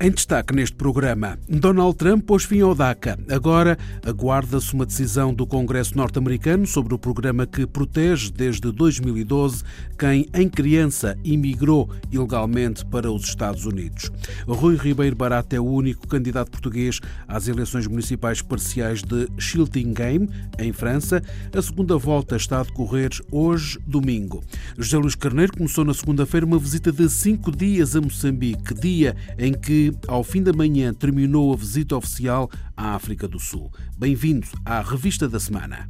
Em 0.00 0.10
destaque 0.10 0.52
neste 0.52 0.74
programa, 0.76 1.38
Donald 1.48 1.96
Trump 1.96 2.24
pôs 2.24 2.42
fim 2.42 2.60
ao 2.60 2.74
DACA. 2.74 3.16
Agora 3.30 3.78
aguarda-se 4.04 4.74
uma 4.74 4.84
decisão 4.84 5.32
do 5.32 5.46
Congresso 5.46 5.96
norte-americano 5.96 6.66
sobre 6.66 6.94
o 6.94 6.98
programa 6.98 7.46
que 7.46 7.64
protege 7.64 8.30
desde 8.32 8.72
2012 8.72 9.62
quem, 9.96 10.26
em 10.34 10.48
criança, 10.48 11.16
imigrou 11.22 11.88
ilegalmente 12.10 12.84
para 12.84 13.10
os 13.10 13.22
Estados 13.22 13.64
Unidos. 13.66 14.10
Rui 14.48 14.76
Ribeiro 14.76 15.14
Barata 15.14 15.54
é 15.54 15.60
o 15.60 15.64
único 15.64 16.08
candidato 16.08 16.50
português 16.50 16.98
às 17.28 17.46
eleições 17.46 17.86
municipais 17.86 18.42
parciais 18.42 19.00
de 19.00 19.28
Chiltingame, 19.38 20.28
em 20.58 20.72
França. 20.72 21.22
A 21.56 21.62
segunda 21.62 21.96
volta 21.96 22.34
está 22.34 22.60
a 22.60 22.64
decorrer 22.64 23.10
hoje, 23.30 23.78
domingo. 23.86 24.42
José 24.76 24.98
Luís 24.98 25.14
Carneiro 25.14 25.52
começou 25.56 25.84
na 25.84 25.94
segunda-feira 25.94 26.44
uma 26.44 26.58
visita 26.58 26.90
de 26.90 27.08
cinco 27.08 27.52
dias 27.52 27.94
a 27.94 28.00
Moçambique, 28.00 28.74
dia 28.74 29.14
em 29.38 29.52
que 29.52 29.83
ao 30.06 30.22
fim 30.22 30.42
da 30.42 30.52
manhã, 30.52 30.92
terminou 30.92 31.52
a 31.52 31.56
visita 31.56 31.96
oficial 31.96 32.50
à 32.76 32.94
África 32.94 33.26
do 33.26 33.38
Sul. 33.38 33.72
Bem-vindo 33.96 34.46
à 34.64 34.80
Revista 34.80 35.28
da 35.28 35.40
Semana. 35.40 35.88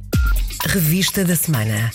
Revista 0.67 1.23
da 1.23 1.35
Semana. 1.35 1.91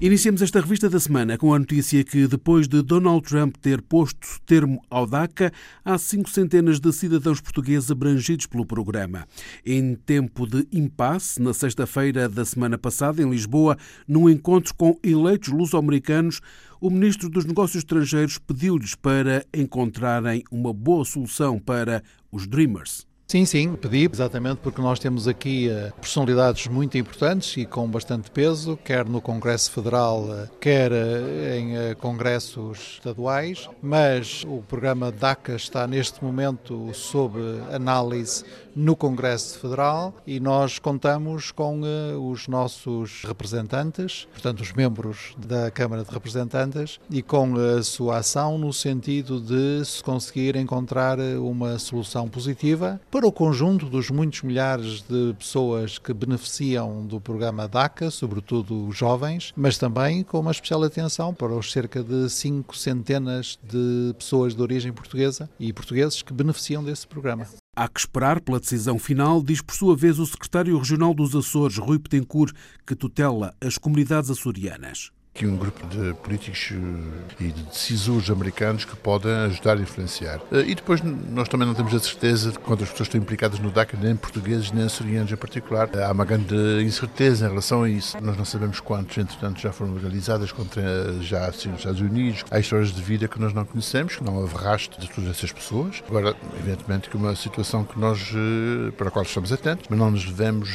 Iniciamos 0.00 0.42
esta 0.42 0.60
revista 0.60 0.90
da 0.90 0.98
semana 0.98 1.38
com 1.38 1.54
a 1.54 1.58
notícia 1.58 2.02
que, 2.02 2.26
depois 2.26 2.66
de 2.66 2.82
Donald 2.82 3.26
Trump 3.26 3.56
ter 3.56 3.80
posto 3.80 4.26
termo 4.44 4.82
ao 4.90 5.06
DACA, 5.06 5.52
há 5.84 5.96
cinco 5.96 6.28
centenas 6.28 6.80
de 6.80 6.92
cidadãos 6.92 7.40
portugueses 7.40 7.92
abrangidos 7.92 8.46
pelo 8.46 8.66
programa. 8.66 9.24
Em 9.64 9.94
tempo 9.94 10.48
de 10.48 10.66
impasse, 10.72 11.40
na 11.40 11.54
sexta-feira 11.54 12.28
da 12.28 12.44
semana 12.44 12.76
passada, 12.76 13.22
em 13.22 13.30
Lisboa, 13.30 13.78
num 14.06 14.28
encontro 14.28 14.74
com 14.74 14.98
eleitos 15.00 15.50
luso-americanos, 15.50 16.40
o 16.80 16.90
ministro 16.90 17.30
dos 17.30 17.44
Negócios 17.44 17.84
Estrangeiros 17.84 18.36
pediu-lhes 18.36 18.96
para 18.96 19.46
encontrarem 19.54 20.42
uma 20.50 20.72
boa 20.72 21.04
solução 21.04 21.56
para 21.58 22.02
os 22.32 22.48
Dreamers. 22.48 23.06
Sim, 23.26 23.46
sim, 23.46 23.74
pedi, 23.74 24.08
exatamente 24.12 24.58
porque 24.58 24.82
nós 24.82 24.98
temos 24.98 25.26
aqui 25.26 25.68
uh, 25.68 25.92
personalidades 25.98 26.66
muito 26.68 26.98
importantes 26.98 27.56
e 27.56 27.64
com 27.64 27.88
bastante 27.88 28.30
peso, 28.30 28.76
quer 28.76 29.06
no 29.06 29.20
Congresso 29.20 29.70
Federal, 29.72 30.24
uh, 30.24 30.48
quer 30.60 30.92
uh, 30.92 31.54
em 31.56 31.94
congressos 31.94 32.98
estaduais, 32.98 33.68
mas 33.82 34.44
o 34.46 34.62
programa 34.68 35.10
DACA 35.10 35.56
está 35.56 35.86
neste 35.86 36.22
momento 36.22 36.92
sob 36.92 37.40
análise 37.72 38.44
no 38.74 38.96
Congresso 38.96 39.58
Federal 39.58 40.14
e 40.26 40.40
nós 40.40 40.78
contamos 40.78 41.50
com 41.50 41.82
os 42.30 42.48
nossos 42.48 43.22
representantes, 43.24 44.26
portanto, 44.32 44.60
os 44.60 44.72
membros 44.72 45.34
da 45.38 45.70
Câmara 45.70 46.04
de 46.04 46.10
Representantes, 46.10 46.98
e 47.10 47.22
com 47.22 47.54
a 47.56 47.82
sua 47.82 48.18
ação 48.18 48.58
no 48.58 48.72
sentido 48.72 49.40
de 49.40 49.84
se 49.84 50.02
conseguir 50.02 50.56
encontrar 50.56 51.18
uma 51.18 51.78
solução 51.78 52.28
positiva 52.28 53.00
para 53.10 53.26
o 53.26 53.32
conjunto 53.32 53.86
dos 53.86 54.10
muitos 54.10 54.42
milhares 54.42 55.02
de 55.02 55.34
pessoas 55.38 55.98
que 55.98 56.12
beneficiam 56.12 57.06
do 57.06 57.20
programa 57.20 57.68
DACA, 57.68 58.10
sobretudo 58.10 58.86
os 58.86 58.96
jovens, 58.96 59.52
mas 59.56 59.78
também 59.78 60.22
com 60.22 60.40
uma 60.40 60.50
especial 60.50 60.82
atenção 60.82 61.32
para 61.32 61.54
os 61.54 61.70
cerca 61.70 62.02
de 62.02 62.28
cinco 62.30 62.76
centenas 62.76 63.58
de 63.62 64.14
pessoas 64.18 64.54
de 64.54 64.62
origem 64.62 64.92
portuguesa 64.92 65.48
e 65.58 65.72
portugueses 65.72 66.22
que 66.22 66.32
beneficiam 66.32 66.82
desse 66.82 67.06
programa. 67.06 67.46
Há 67.76 67.88
que 67.88 67.98
esperar 67.98 68.40
pela 68.40 68.60
decisão 68.60 68.98
final, 68.98 69.42
diz 69.42 69.60
por 69.60 69.74
sua 69.74 69.96
vez 69.96 70.20
o 70.20 70.26
secretário 70.26 70.78
regional 70.78 71.12
dos 71.12 71.34
Açores, 71.34 71.76
Rui 71.76 71.98
Petencourt, 71.98 72.54
que 72.86 72.94
tutela 72.94 73.52
as 73.60 73.76
comunidades 73.76 74.30
açorianas 74.30 75.10
aqui 75.34 75.48
um 75.48 75.56
grupo 75.56 75.84
de 75.88 76.14
políticos 76.14 76.70
eh, 76.72 77.44
e 77.44 77.48
de 77.50 77.62
decisores 77.64 78.30
americanos 78.30 78.84
que 78.84 78.94
podem 78.94 79.32
ajudar 79.46 79.76
a 79.76 79.80
influenciar. 79.80 80.40
Eh, 80.52 80.66
e 80.68 80.74
depois 80.76 81.00
nós 81.02 81.48
também 81.48 81.66
não 81.66 81.74
temos 81.74 81.92
a 81.92 81.98
certeza 81.98 82.52
de 82.52 82.58
quantas 82.60 82.88
pessoas 82.88 83.08
estão 83.08 83.20
implicadas 83.20 83.58
no 83.58 83.68
DACA, 83.68 83.98
nem 84.00 84.14
portugueses, 84.14 84.70
nem 84.70 84.84
açorianos 84.84 85.32
em 85.32 85.36
particular. 85.36 85.90
Há 85.98 86.12
uma 86.12 86.24
grande 86.24 86.54
incerteza 86.84 87.46
em 87.46 87.48
relação 87.48 87.82
a 87.82 87.90
isso. 87.90 88.16
Nós 88.22 88.36
não 88.36 88.44
sabemos 88.44 88.78
quantos, 88.78 89.18
entretanto, 89.18 89.60
já 89.60 89.72
foram 89.72 89.94
legalizadas 89.94 90.52
contra 90.52 91.20
já 91.20 91.46
assim, 91.46 91.70
os 91.70 91.78
Estados 91.78 92.00
Unidos. 92.00 92.44
Há 92.48 92.60
histórias 92.60 92.92
de 92.92 93.02
vida 93.02 93.26
que 93.26 93.40
nós 93.40 93.52
não 93.52 93.64
conhecemos, 93.64 94.14
que 94.14 94.22
não 94.22 94.36
houve 94.36 94.54
rastro 94.54 95.00
de 95.00 95.10
todas 95.10 95.30
essas 95.30 95.50
pessoas. 95.50 96.00
Agora, 96.08 96.36
evidentemente, 96.60 97.10
que 97.10 97.16
uma 97.16 97.34
situação 97.34 97.82
que 97.82 97.98
nós, 97.98 98.30
eh, 98.32 98.92
para 98.92 99.08
a 99.08 99.10
qual 99.10 99.24
estamos 99.24 99.52
atentos, 99.52 99.86
mas 99.90 99.98
não 99.98 100.12
nos 100.12 100.24
devemos 100.24 100.70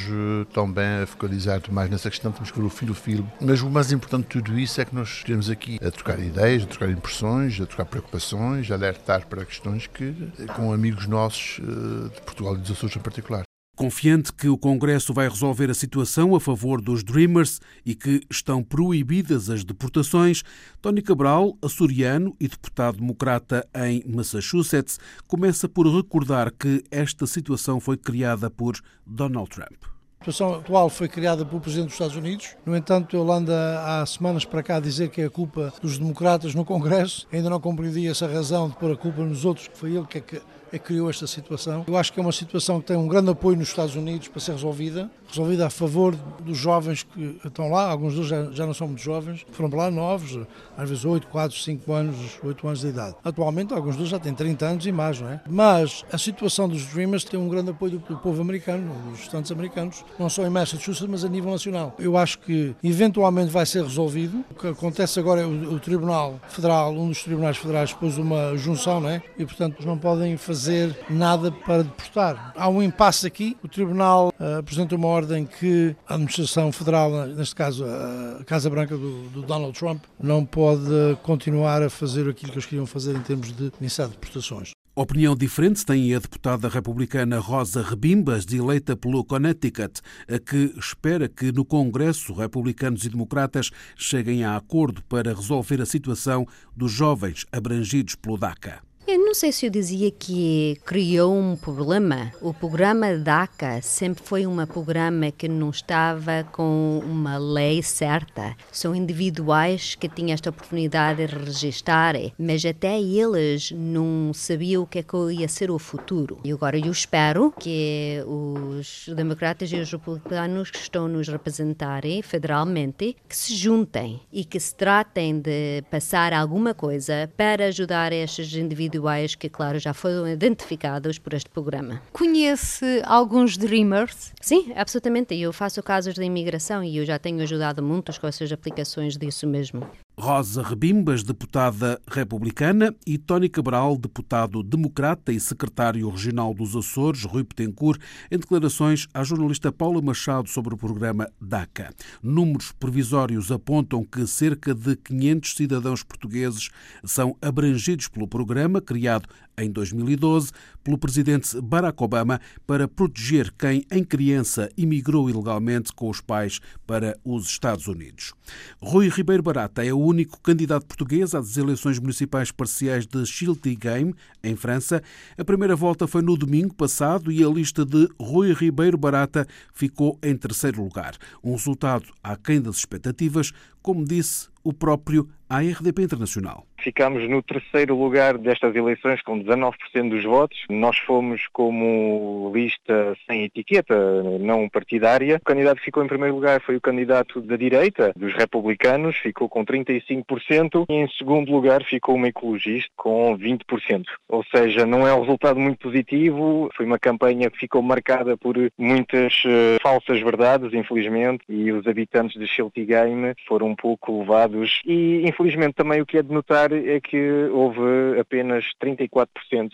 tão 0.54 0.70
bem 0.70 1.06
focalizar 1.06 1.62
mais 1.72 1.90
nessa 1.90 2.10
questão, 2.10 2.30
temos 2.34 2.52
que 2.52 2.60
ver 2.60 2.92
o 2.92 2.94
filme. 2.94 3.26
Mas 3.40 3.62
o 3.62 3.70
mais 3.70 3.94
importante 3.94 4.24
de 4.24 4.28
tudo 4.42 4.49
tudo 4.50 4.60
isso 4.60 4.82
é 4.82 4.86
que 4.86 4.96
nós 4.96 5.24
temos 5.24 5.48
aqui 5.48 5.78
a 5.80 5.92
trocar 5.92 6.20
ideias, 6.20 6.64
a 6.64 6.66
trocar 6.66 6.90
impressões, 6.90 7.62
a 7.62 7.68
trocar 7.68 7.86
preocupações, 7.86 8.72
a 8.72 8.74
alertar 8.74 9.28
para 9.28 9.46
questões 9.46 9.86
que, 9.86 10.12
com 10.56 10.74
amigos 10.74 11.06
nossos 11.06 11.60
eh, 11.60 12.16
de 12.16 12.22
Portugal 12.24 12.56
e 12.56 12.58
dos 12.58 12.72
Açores 12.72 12.96
em 12.96 13.00
particular. 13.00 13.44
Confiante 13.76 14.34
que 14.34 14.50
o 14.50 14.58
Congresso 14.58 15.14
vai 15.14 15.30
resolver 15.30 15.70
a 15.70 15.76
situação 15.76 16.36
a 16.36 16.40
favor 16.40 16.82
dos 16.82 17.04
Dreamers 17.04 17.62
e 17.86 17.94
que 17.94 18.22
estão 18.28 18.64
proibidas 18.64 19.52
as 19.52 19.64
deportações, 19.64 20.42
Tony 20.82 21.04
Cabral, 21.04 21.56
açoriano 21.62 22.36
e 22.40 22.48
deputado 22.48 22.98
democrata 22.98 23.68
em 23.76 24.04
Massachusetts, 24.08 25.00
começa 25.28 25.70
por 25.70 25.86
recordar 25.86 26.52
que 26.52 26.84
esta 26.90 27.28
situação 27.28 27.80
foi 27.80 27.98
criada 27.98 28.50
por 28.50 28.80
Donald 29.06 29.48
Trump. 29.52 29.99
A 30.20 30.26
situação 30.26 30.56
atual 30.56 30.90
foi 30.90 31.08
criada 31.08 31.46
pelo 31.46 31.62
Presidente 31.62 31.86
dos 31.86 31.94
Estados 31.94 32.18
Unidos. 32.18 32.58
No 32.66 32.76
entanto, 32.76 33.16
ele 33.16 33.32
anda 33.32 33.82
há 33.86 34.06
semanas 34.06 34.44
para 34.44 34.62
cá 34.62 34.76
a 34.76 34.80
dizer 34.82 35.08
que 35.08 35.22
é 35.22 35.26
a 35.26 35.30
culpa 35.30 35.74
dos 35.82 35.98
democratas 35.98 36.54
no 36.54 36.66
Congresso. 36.66 37.26
Ainda 37.32 37.50
não 37.50 37.58
compreendi 37.58 38.06
essa 38.06 38.28
razão 38.28 38.68
de 38.68 38.76
pôr 38.76 38.92
a 38.92 38.98
culpa 38.98 39.22
nos 39.22 39.46
outros, 39.46 39.70
que 39.70 39.78
foi 39.78 39.92
ele 39.92 40.06
é 40.14 40.20
que 40.20 40.42
é 40.72 40.78
que 40.78 40.80
criou 40.80 41.10
esta 41.10 41.26
situação. 41.26 41.86
Eu 41.88 41.98
acho 41.98 42.12
que 42.14 42.20
é 42.20 42.22
uma 42.22 42.32
situação 42.32 42.80
que 42.80 42.88
tem 42.88 42.98
um 42.98 43.08
grande 43.08 43.32
apoio 43.32 43.58
nos 43.58 43.70
Estados 43.70 43.96
Unidos 43.96 44.28
para 44.28 44.40
ser 44.40 44.52
resolvida, 44.52 45.10
resolvida 45.30 45.68
a 45.68 45.70
favor 45.70 46.16
dos 46.42 46.58
jovens 46.58 47.04
que 47.04 47.40
estão 47.46 47.70
lá, 47.70 47.90
alguns 47.90 48.14
deles 48.14 48.28
já, 48.28 48.52
já 48.52 48.66
não 48.66 48.74
são 48.74 48.88
muito 48.88 49.02
jovens, 49.02 49.46
foram 49.52 49.70
para 49.70 49.80
lá 49.80 49.92
novos, 49.92 50.40
às 50.78 50.90
vezes 50.90 51.06
8, 51.06 51.28
4, 51.28 51.58
5 51.58 51.94
anos, 51.94 52.40
8 52.44 52.68
anos 52.68 52.80
de 52.82 52.88
idade. 52.88 53.16
Atualmente, 53.24 53.74
alguns 53.74 53.96
deles 53.96 54.10
já 54.10 54.20
têm 54.20 54.34
30 54.34 54.66
anos 54.66 54.86
e 54.86 54.92
mais, 54.92 55.22
não 55.22 55.30
é? 55.30 55.42
Mas 55.48 56.04
a 56.12 56.18
situação 56.18 56.68
dos 56.68 56.86
Dreamers 56.86 57.24
tem 57.24 57.40
um 57.40 57.48
grande 57.48 57.72
apoio 57.72 58.00
do, 58.00 58.18
povo 58.18 58.42
americano, 58.42 58.94
dos 59.10 59.22
estudantes 59.22 59.52
americanos, 59.52 60.04
não 60.18 60.30
só 60.30 60.46
em 60.46 60.50
Massachusetts, 60.50 61.08
mas 61.10 61.24
a 61.24 61.30
nível 61.30 61.52
nacional. 61.52 61.96
Eu 62.00 62.18
acho 62.18 62.40
que 62.40 62.76
eventualmente 62.84 63.52
vai 63.52 63.66
ser 63.66 63.84
resolvido. 63.84 64.44
O 64.52 64.56
que 64.56 64.68
acontece 64.68 65.20
agora 65.20 65.42
é 65.42 65.46
o, 65.46 65.74
o 65.74 65.80
Tribunal 65.80 66.40
Federal, 66.50 66.94
um 66.94 67.10
dos 67.10 67.24
tribunais 67.24 67.58
federais, 67.58 67.94
pôs 67.94 68.18
uma 68.18 68.56
junção, 68.58 69.00
não 69.00 69.10
é? 69.10 69.22
E, 69.38 69.46
portanto, 69.46 69.86
não 69.86 69.98
podem 69.98 70.38
fazer 70.38 70.98
nada 71.10 71.52
para 71.52 71.84
deportar. 71.84 72.54
Há 72.56 72.70
um 72.70 72.82
impasse 72.82 73.28
aqui, 73.28 73.58
o 73.64 73.68
Tribunal 73.68 74.34
uh, 74.40 74.60
apresenta 74.60 74.96
uma 74.96 75.08
ordem 75.08 75.19
que 75.46 75.96
a 76.08 76.14
Administração 76.16 76.72
Federal, 76.72 77.28
neste 77.28 77.56
caso 77.56 77.86
a 77.86 78.44
Casa 78.46 78.70
Branca 78.70 78.98
do, 78.98 79.30
do, 79.30 79.42
Donald 79.42 79.78
Trump, 79.78 80.04
não 80.20 80.46
pode 80.46 80.90
continuar 81.24 81.82
a 81.82 81.90
fazer 81.90 82.30
aquilo 82.30 82.52
que 82.52 82.58
eles 82.58 82.66
queriam 82.66 82.86
fazer 82.86 83.16
em 83.16 83.22
termos 83.22 83.52
de 83.52 83.72
iniciar 83.80 84.08
deportações. 84.08 84.72
Opinião 84.96 85.34
diferente 85.34 85.86
tem 85.86 86.14
a 86.14 86.20
deputada 86.20 86.68
republicana 86.68 87.40
Rosa 87.40 87.82
Rebimbas, 87.82 88.46
eleita 88.52 88.98
pelo 88.98 89.24
Connecticut, 89.24 90.02
a 90.28 90.38
que 90.38 90.74
espera 90.78 91.30
que 91.30 91.54
no 91.54 91.64
Congresso 91.64 92.34
republicanos 92.34 93.06
e 93.06 93.10
democratas 93.10 93.72
cheguem 93.96 94.44
a 94.44 94.58
acordo 94.58 95.02
para 95.04 95.34
resolver 95.34 95.82
a 95.82 95.86
situação 95.86 96.46
dos 96.76 96.92
jovens 96.92 97.46
abrangidos 97.50 98.16
pelo 98.16 98.38
DACA. 98.38 98.89
Eu 99.08 99.18
não 99.26 99.34
sei 99.34 99.52
se 99.52 99.66
eu 99.66 99.72
dizia 99.72 100.12
que 100.12 100.78
criou 100.86 101.36
um 101.36 101.56
problema. 101.56 102.32
O 102.42 102.54
programa 102.54 103.16
DACA 103.16 103.82
sempre 103.82 104.24
foi 104.24 104.46
um 104.46 104.64
programa 104.68 105.32
que 105.32 105.48
não 105.48 105.72
estava 105.72 106.44
com 106.52 107.02
uma 107.04 107.38
lei 107.38 107.82
certa. 107.82 108.56
São 108.72 108.94
individuais 108.94 109.96
que 109.96 110.08
tinham 110.08 110.34
esta 110.34 110.52
oportunidade 110.52 111.26
de 111.26 111.36
registrar, 111.36 112.16
mas 112.38 112.64
até 112.64 113.02
eles 113.02 113.72
não 113.72 114.32
sabiam 114.34 114.84
o 114.84 114.88
que, 114.88 115.00
é 115.00 115.04
que 115.04 115.18
ia 115.32 115.48
ser 115.48 115.72
o 115.72 115.80
futuro. 115.80 116.40
E 116.44 116.52
agora 116.52 116.78
eu 116.78 116.92
espero 116.92 117.52
que 117.60 118.24
os 118.28 119.10
democratas 119.16 119.72
e 119.72 119.78
os 119.78 119.92
republicanos 119.92 120.70
que 120.70 120.78
estão 120.78 121.08
nos 121.08 121.28
representarem 121.28 122.22
federalmente 122.22 123.16
que 123.28 123.36
se 123.36 123.56
juntem 123.56 124.22
e 124.32 124.46
que 124.46 124.60
se 124.60 124.76
tratem 124.76 125.40
de 125.40 125.84
passar 125.90 126.32
alguma 126.32 126.76
coisa 126.76 127.30
para 127.36 127.66
ajudar 127.66 128.14
estes 128.14 128.54
indivíduos 128.54 128.89
individuais 128.90 129.36
que, 129.36 129.48
claro, 129.48 129.80
já 129.80 129.94
foram 129.94 130.28
identificados 130.28 131.20
por 131.20 131.34
este 131.34 131.50
programa. 131.50 132.02
Conhece 132.12 133.02
alguns 133.06 133.56
Dreamers? 133.58 134.34
Sim, 134.42 134.74
absolutamente. 134.76 135.36
Eu 135.36 135.54
faço 135.54 135.82
casos 135.84 136.16
de 136.16 136.24
imigração 136.24 136.84
e 136.84 136.98
eu 136.98 137.06
já 137.06 137.20
tenho 137.20 137.42
ajudado 137.42 137.82
muitos 137.84 138.18
com 138.18 138.28
essas 138.28 138.52
aplicações 138.52 139.16
disso 139.16 139.48
mesmo. 139.48 139.88
Rosa 140.20 140.62
Rebimbas, 140.62 141.24
deputada 141.24 141.98
republicana, 142.06 142.94
e 143.08 143.18
Tony 143.18 143.48
Cabral, 143.48 143.98
deputado 143.98 144.62
democrata 144.62 145.32
e 145.32 145.40
secretário 145.40 146.10
regional 146.10 146.54
dos 146.54 146.76
Açores, 146.76 147.24
Rui 147.24 147.46
Petencourt, 147.46 148.02
em 148.30 148.38
declarações 148.38 149.08
à 149.14 149.24
jornalista 149.24 149.72
Paula 149.72 150.02
Machado 150.02 150.50
sobre 150.50 150.74
o 150.74 150.78
programa 150.78 151.32
DACA. 151.40 151.94
Números 152.22 152.74
provisórios 152.74 153.50
apontam 153.50 154.04
que 154.04 154.28
cerca 154.28 154.76
de 154.76 154.98
500 154.98 155.56
cidadãos 155.56 156.04
portugueses 156.04 156.70
são 157.06 157.38
abrangidos 157.42 158.10
pelo 158.10 158.28
programa, 158.28 158.82
criado 158.82 159.30
em 159.60 159.70
2012 159.70 160.52
pelo 160.84 160.98
presidente 160.98 161.60
Barack 161.62 162.02
Obama 162.02 162.40
para 162.66 162.88
proteger 162.88 163.54
quem, 163.58 163.86
em 163.92 164.04
criança, 164.04 164.70
imigrou 164.78 165.30
ilegalmente 165.30 165.94
com 165.94 166.10
os 166.10 166.22
pais 166.22 166.60
para 166.88 167.18
os 167.24 167.46
Estados 167.48 167.88
Unidos. 167.88 168.34
Rui 168.82 169.10
Ribeiro 169.10 169.44
Barata 169.44 169.86
é 169.86 169.94
o 169.94 170.00
único 170.00 170.40
candidato 170.42 170.86
português 170.86 171.36
às 171.36 171.58
eleições 171.58 172.00
municipais 172.00 172.52
parciais 172.52 173.06
de 173.06 173.26
Chiltigame, 173.26 174.16
em 174.44 174.56
França. 174.56 175.04
A 175.38 175.44
primeira 175.44 175.76
volta 175.76 176.08
foi 176.08 176.22
no 176.22 176.38
domingo 176.38 176.74
passado 176.74 177.32
e 177.32 177.44
a 177.44 177.50
lista 177.50 177.86
de 177.86 178.08
Rui 178.20 178.54
Ribeiro 178.54 178.98
Barata 178.98 179.46
ficou 179.74 180.18
em 180.24 180.36
terceiro 180.36 180.82
lugar. 180.82 181.16
Um 181.44 181.52
resultado 181.52 182.06
aquém 182.24 182.62
das 182.62 182.78
expectativas, 182.78 183.52
como 183.82 184.06
disse 184.06 184.48
o 184.64 184.74
próprio 184.74 185.28
à 185.50 185.60
RDP 185.62 186.04
Internacional. 186.04 186.66
Ficámos 186.84 187.28
no 187.30 187.42
terceiro 187.42 187.96
lugar 187.96 188.38
destas 188.38 188.76
eleições 188.76 189.22
com 189.22 189.40
19% 189.40 190.10
dos 190.10 190.24
votos. 190.24 190.58
Nós 190.70 190.98
fomos 190.98 191.48
como 191.52 192.52
lista 192.54 193.16
sem 193.28 193.44
etiqueta, 193.44 193.96
não 194.40 194.70
partidária. 194.70 195.38
O 195.38 195.46
candidato 195.46 195.80
que 195.80 195.86
ficou 195.86 196.04
em 196.04 196.08
primeiro 196.08 196.36
lugar 196.36 196.62
foi 196.62 196.76
o 196.76 196.82
candidato 196.82 197.42
da 197.42 197.56
direita, 197.56 198.14
dos 198.16 198.34
republicanos, 198.34 199.16
ficou 199.18 199.50
com 199.50 199.66
35%. 199.66 200.86
E 200.90 200.94
em 200.94 201.08
segundo 201.10 201.52
lugar 201.52 201.84
ficou 201.84 202.16
uma 202.16 202.28
ecologista 202.28 202.90
com 202.96 203.38
20%. 203.38 204.06
Ou 204.28 204.44
seja, 204.56 204.86
não 204.86 205.08
é 205.08 205.14
um 205.14 205.22
resultado 205.22 205.60
muito 205.60 205.80
positivo. 205.80 206.70
Foi 206.76 206.86
uma 206.86 207.00
campanha 207.00 207.50
que 207.50 207.60
ficou 207.60 207.82
marcada 207.82 208.38
por 208.38 208.56
muitas 208.78 209.44
uh, 209.46 209.82
falsas 209.82 210.20
verdades, 210.22 210.74
infelizmente, 210.74 211.44
e 211.48 211.72
os 211.72 211.88
habitantes 211.88 212.40
de 212.40 212.86
Game 212.86 213.34
foram 213.48 213.68
um 213.68 213.76
pouco 213.76 214.20
levados. 214.20 214.82
E 214.86 215.28
infelizmente 215.28 215.74
também 215.74 216.02
o 216.02 216.06
que 216.06 216.18
é 216.18 216.24
de 216.24 216.32
notar 216.32 216.69
é 216.76 217.00
que 217.00 217.46
houve 217.52 218.20
apenas 218.20 218.66
34% 218.82 219.72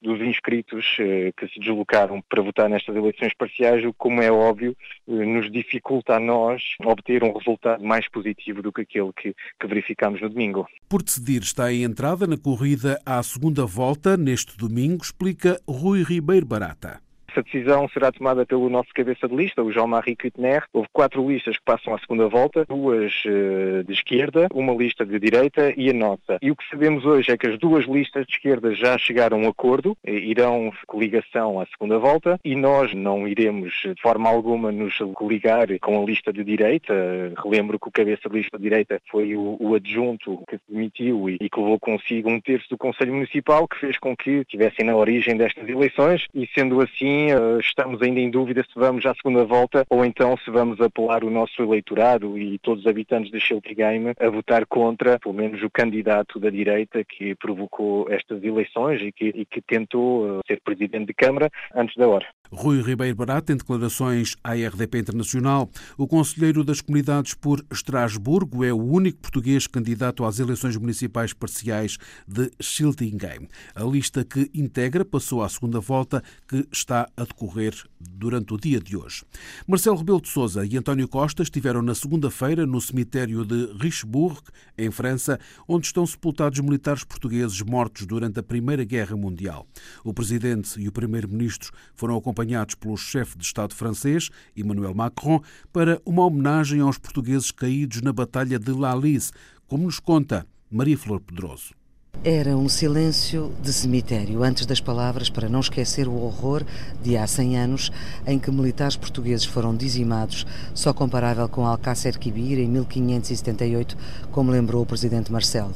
dos 0.00 0.20
inscritos 0.20 0.96
eh, 1.00 1.32
que 1.36 1.48
se 1.48 1.60
deslocaram 1.60 2.22
para 2.28 2.42
votar 2.42 2.68
nestas 2.68 2.94
eleições 2.94 3.32
parciais, 3.34 3.84
o 3.84 3.92
que, 3.92 3.98
como 3.98 4.22
é 4.22 4.30
óbvio, 4.30 4.76
eh, 5.08 5.12
nos 5.12 5.50
dificulta 5.50 6.16
a 6.16 6.20
nós 6.20 6.62
obter 6.84 7.22
um 7.24 7.32
resultado 7.32 7.82
mais 7.82 8.08
positivo 8.08 8.62
do 8.62 8.72
que 8.72 8.82
aquele 8.82 9.12
que, 9.12 9.34
que 9.58 9.66
verificamos 9.66 10.20
no 10.20 10.28
domingo. 10.28 10.66
Por 10.88 11.02
decidir 11.02 11.42
está 11.42 11.72
em 11.72 11.82
entrada 11.82 12.26
na 12.26 12.36
corrida 12.36 13.00
à 13.04 13.22
segunda 13.22 13.64
volta 13.66 14.16
neste 14.16 14.56
domingo, 14.56 15.02
explica 15.02 15.60
Rui 15.66 16.02
Ribeiro 16.02 16.46
Barata. 16.46 17.07
Essa 17.30 17.42
decisão 17.42 17.86
será 17.90 18.10
tomada 18.10 18.46
pelo 18.46 18.70
nosso 18.70 18.88
cabeça 18.94 19.28
de 19.28 19.36
lista, 19.36 19.62
o 19.62 19.70
Jean-Marie 19.70 20.16
Cuitner. 20.16 20.64
Houve 20.72 20.88
quatro 20.92 21.28
listas 21.28 21.58
que 21.58 21.64
passam 21.64 21.94
à 21.94 21.98
segunda 21.98 22.26
volta, 22.26 22.64
duas 22.64 23.12
uh, 23.26 23.84
de 23.84 23.92
esquerda, 23.92 24.48
uma 24.54 24.72
lista 24.72 25.04
de 25.04 25.18
direita 25.20 25.74
e 25.76 25.90
a 25.90 25.92
nossa. 25.92 26.38
E 26.40 26.50
o 26.50 26.56
que 26.56 26.66
sabemos 26.70 27.04
hoje 27.04 27.30
é 27.30 27.36
que 27.36 27.46
as 27.46 27.58
duas 27.58 27.84
listas 27.84 28.26
de 28.26 28.32
esquerda 28.32 28.74
já 28.74 28.96
chegaram 28.96 29.36
a 29.36 29.40
um 29.40 29.48
acordo, 29.48 29.96
irão 30.04 30.72
coligação 30.86 31.60
à 31.60 31.66
segunda 31.66 31.98
volta 31.98 32.40
e 32.42 32.54
nós 32.54 32.94
não 32.94 33.28
iremos 33.28 33.74
de 33.84 34.00
forma 34.00 34.28
alguma 34.28 34.72
nos 34.72 34.96
coligar 35.14 35.66
com 35.80 36.02
a 36.02 36.04
lista 36.04 36.32
de 36.32 36.42
direita. 36.42 36.94
Relembro 37.42 37.78
que 37.78 37.88
o 37.88 37.92
cabeça 37.92 38.28
de 38.28 38.36
lista 38.36 38.56
de 38.56 38.62
direita 38.62 39.00
foi 39.10 39.36
o, 39.36 39.56
o 39.60 39.74
adjunto 39.74 40.42
que 40.48 40.58
demitiu 40.68 41.28
e, 41.28 41.36
e 41.40 41.50
que 41.50 41.60
levou 41.60 41.78
consigo 41.78 42.30
um 42.30 42.40
terço 42.40 42.70
do 42.70 42.78
Conselho 42.78 43.12
Municipal, 43.12 43.68
que 43.68 43.78
fez 43.78 43.98
com 43.98 44.16
que 44.16 44.30
estivessem 44.30 44.86
na 44.86 44.96
origem 44.96 45.36
destas 45.36 45.68
eleições 45.68 46.26
e 46.34 46.48
sendo 46.54 46.80
assim 46.80 47.17
eh, 47.26 47.58
estamos 47.60 48.00
ainda 48.02 48.20
em 48.20 48.30
dúvida 48.30 48.62
se 48.62 48.78
vamos 48.78 49.04
à 49.04 49.14
segunda 49.14 49.44
volta 49.44 49.84
ou 49.90 50.04
então 50.04 50.36
se 50.38 50.50
vamos 50.50 50.80
apelar 50.80 51.24
o 51.24 51.30
nosso 51.30 51.62
eleitorado 51.62 52.38
e 52.38 52.58
todos 52.58 52.84
os 52.84 52.90
habitantes 52.90 53.30
de 53.30 53.74
Game 53.74 54.12
a 54.18 54.28
votar 54.28 54.66
contra, 54.66 55.18
pelo 55.18 55.34
menos, 55.34 55.62
o 55.62 55.70
candidato 55.70 56.38
da 56.38 56.50
direita 56.50 57.04
que 57.04 57.34
provocou 57.34 58.06
estas 58.10 58.42
eleições 58.42 59.00
e 59.02 59.12
que, 59.12 59.26
e 59.28 59.44
que 59.44 59.60
tentou 59.60 60.38
eh, 60.38 60.40
ser 60.46 60.60
presidente 60.60 61.06
de 61.06 61.14
Câmara 61.14 61.50
antes 61.74 61.96
da 61.96 62.08
hora. 62.08 62.26
Rui 62.50 62.80
Ribeiro 62.80 63.14
Barata, 63.14 63.52
em 63.52 63.56
declarações 63.56 64.34
à 64.42 64.54
RDP 64.54 64.98
Internacional, 64.98 65.70
o 65.98 66.06
conselheiro 66.06 66.64
das 66.64 66.80
comunidades 66.80 67.34
por 67.34 67.64
Estrasburgo 67.70 68.64
é 68.64 68.72
o 68.72 68.82
único 68.82 69.18
português 69.18 69.66
candidato 69.66 70.24
às 70.24 70.38
eleições 70.38 70.76
municipais 70.76 71.34
parciais 71.34 71.98
de 72.26 72.50
Schiltingheim. 72.60 73.48
A 73.74 73.84
lista 73.84 74.24
que 74.24 74.50
integra 74.54 75.04
passou 75.04 75.42
à 75.42 75.48
segunda 75.48 75.78
volta, 75.78 76.22
que 76.46 76.66
está 76.72 77.08
a 77.16 77.24
decorrer 77.24 77.74
durante 78.00 78.54
o 78.54 78.56
dia 78.56 78.80
de 78.80 78.96
hoje. 78.96 79.24
Marcelo 79.66 79.98
Rebelo 79.98 80.22
de 80.22 80.28
Sousa 80.28 80.64
e 80.64 80.76
António 80.76 81.06
Costa 81.06 81.42
estiveram 81.42 81.82
na 81.82 81.94
segunda-feira 81.94 82.66
no 82.66 82.80
cemitério 82.80 83.44
de 83.44 83.72
Richebourg, 83.78 84.40
em 84.76 84.90
França, 84.90 85.38
onde 85.68 85.86
estão 85.86 86.06
sepultados 86.06 86.60
militares 86.60 87.04
portugueses 87.04 87.60
mortos 87.60 88.06
durante 88.06 88.40
a 88.40 88.42
Primeira 88.42 88.84
Guerra 88.84 89.16
Mundial. 89.16 89.66
O 90.02 90.14
presidente 90.14 90.80
e 90.80 90.88
o 90.88 90.92
primeiro-ministro 90.92 91.70
foram 91.94 92.16
acompanhados 92.16 92.37
pelo 92.78 92.96
chefe 92.96 93.36
de 93.36 93.44
Estado 93.44 93.74
francês, 93.74 94.30
Emmanuel 94.56 94.94
Macron, 94.94 95.40
para 95.72 96.00
uma 96.04 96.24
homenagem 96.24 96.80
aos 96.80 96.98
portugueses 96.98 97.50
caídos 97.50 98.00
na 98.02 98.12
Batalha 98.12 98.58
de 98.58 98.72
La 98.72 98.94
Lys, 98.94 99.32
como 99.66 99.84
nos 99.84 99.98
conta 99.98 100.46
Maria 100.70 100.96
Flor 100.96 101.20
Pedroso. 101.20 101.78
Era 102.24 102.56
um 102.56 102.68
silêncio 102.68 103.52
de 103.62 103.72
cemitério 103.72 104.42
antes 104.42 104.66
das 104.66 104.80
palavras 104.80 105.30
para 105.30 105.48
não 105.48 105.60
esquecer 105.60 106.08
o 106.08 106.16
horror 106.16 106.64
de 107.00 107.16
há 107.16 107.24
100 107.26 107.58
anos 107.58 107.92
em 108.26 108.40
que 108.40 108.50
militares 108.50 108.96
portugueses 108.96 109.44
foram 109.44 109.76
dizimados, 109.76 110.44
só 110.74 110.92
comparável 110.92 111.48
com 111.48 111.64
Alcácer 111.64 112.18
Quibir 112.18 112.58
em 112.58 112.68
1578, 112.68 113.96
como 114.32 114.50
lembrou 114.50 114.82
o 114.82 114.86
presidente 114.86 115.30
Marcelo. 115.30 115.74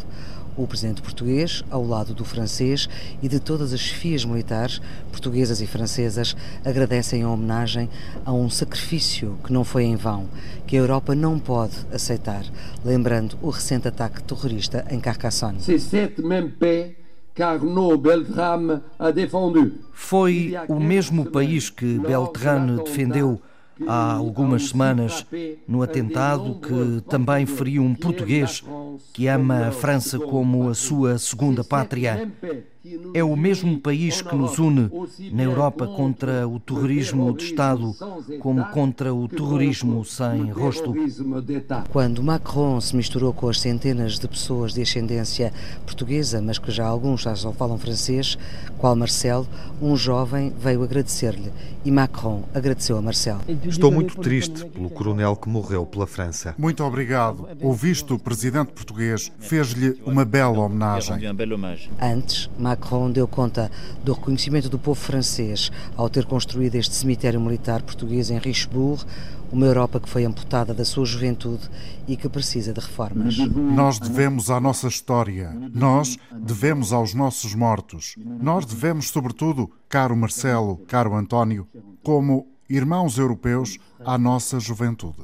O 0.57 0.67
presidente 0.67 1.01
português, 1.01 1.65
ao 1.71 1.85
lado 1.85 2.13
do 2.13 2.25
francês 2.25 2.89
e 3.23 3.29
de 3.29 3.41
todas 3.41 3.73
as 3.73 3.81
chefias 3.81 4.25
militares, 4.25 4.83
portuguesas 5.11 5.63
e 5.63 5.67
francesas, 5.67 6.37
agradecem 6.65 7.23
a 7.23 7.31
homenagem 7.31 7.89
a 8.25 8.33
um 8.33 8.51
sacrifício 8.51 9.39
que 9.45 9.53
não 9.53 9.65
foi 9.65 9.85
em 9.85 9.97
vão, 9.97 10.29
que 10.67 10.77
a 10.77 10.81
Europa 10.81 11.15
não 11.15 11.39
pode 11.39 11.77
aceitar, 11.91 12.45
lembrando 12.85 13.39
o 13.41 13.49
recente 13.49 13.89
ataque 13.89 14.23
terrorista 14.23 14.85
em 14.91 15.01
Carcassonne. 15.01 15.59
Foi 19.93 20.55
o 20.69 20.79
mesmo 20.79 21.31
país 21.31 21.71
que 21.71 21.99
Beltrame 21.99 22.83
defendeu 22.85 23.41
há 23.87 24.13
algumas 24.15 24.69
semanas 24.69 25.27
no 25.67 25.83
atentado 25.83 26.61
que 26.61 27.01
também 27.09 27.47
feriu 27.47 27.83
um 27.83 27.95
português 27.95 28.63
que 29.13 29.27
ama 29.27 29.69
a 29.69 29.73
França 29.73 30.19
como 30.19 30.69
a 30.69 30.75
sua 30.75 31.19
segunda 31.19 31.63
pátria 31.63 32.31
é 33.15 33.23
o 33.23 33.37
mesmo 33.37 33.79
país 33.79 34.21
que 34.21 34.35
nos 34.35 34.59
une 34.59 34.91
na 35.33 35.43
Europa 35.43 35.87
contra 35.87 36.49
o 36.49 36.59
terrorismo 36.59 37.33
de 37.37 37.45
Estado, 37.45 37.95
como 38.41 38.65
contra 38.67 39.15
o 39.15 39.29
terrorismo 39.29 40.05
sem 40.05 40.51
rosto. 40.51 40.93
Quando 41.91 42.23
Macron 42.23 42.81
se 42.81 42.97
misturou 42.97 43.33
com 43.33 43.49
as 43.49 43.61
centenas 43.61 44.19
de 44.19 44.27
pessoas 44.27 44.73
de 44.73 44.83
ascendência 44.83 45.53
portuguesa, 45.87 46.43
mas 46.43 46.59
que 46.59 46.71
já 46.71 46.87
alguns 46.87 47.23
já 47.23 47.37
só 47.37 47.53
falam 47.53 47.79
francês, 47.79 48.37
qual 48.79 48.97
Marcel, 48.97 49.47
um 49.81 49.97
jovem 49.97 50.53
veio 50.59 50.83
agradecer-lhe 50.83 51.53
e 51.85 51.91
Macron 51.91 52.43
agradeceu 52.53 52.97
a 52.97 53.03
Marcel. 53.03 53.39
Estou 53.65 53.93
muito 53.93 54.17
triste 54.21 54.65
pelo 54.67 54.91
coronel 54.91 55.37
que 55.37 55.49
morreu 55.49 55.87
pela 55.87 56.07
França. 56.07 56.55
Muito 56.59 56.83
obrigado. 56.83 57.49
O 57.61 57.73
visto 57.73 58.19
presidente 58.19 58.73
português 58.73 59.31
fez-lhe 59.39 60.01
uma 60.05 60.25
bela 60.25 60.61
homenagem. 60.61 61.17
Antes, 62.01 62.51
Macron 62.59 62.72
Macron 62.73 63.11
deu 63.11 63.29
conta 63.29 63.71
do 64.03 64.15
reconhecimento 64.15 64.69
do 64.69 64.79
povo 64.79 64.99
francês 64.99 65.71
ao 65.95 66.09
ter 66.09 66.25
construído 66.25 66.75
este 66.77 66.95
cemitério 66.95 67.41
militar 67.41 67.83
português 67.83 68.31
em 68.31 68.39
Richebourg, 68.39 69.05
uma 69.53 69.67
Europa 69.67 70.01
que 70.01 70.09
foi 70.09 70.25
amputada 70.25 70.73
da 70.73 70.85
sua 70.85 71.05
juventude 71.05 71.69
e 72.09 72.17
que 72.17 72.29
precisa 72.29 72.73
de 72.73 72.81
reformas. 72.81 73.37
Nós 73.37 73.99
devemos 73.99 74.51
à 74.51 74.59
nossa 74.59 74.89
história, 74.89 75.55
nós 75.75 76.19
devemos 76.33 76.93
aos 76.93 77.13
nossos 77.13 77.55
mortos, 77.55 78.15
nós 78.19 78.65
devemos, 78.65 79.11
sobretudo, 79.11 79.71
caro 79.89 80.17
Marcelo, 80.17 80.79
caro 80.89 81.15
António, 81.15 81.69
como 82.03 82.47
irmãos 82.77 83.19
europeus 83.19 83.79
à 84.01 84.17
nossa 84.17 84.59
juventude. 84.59 85.19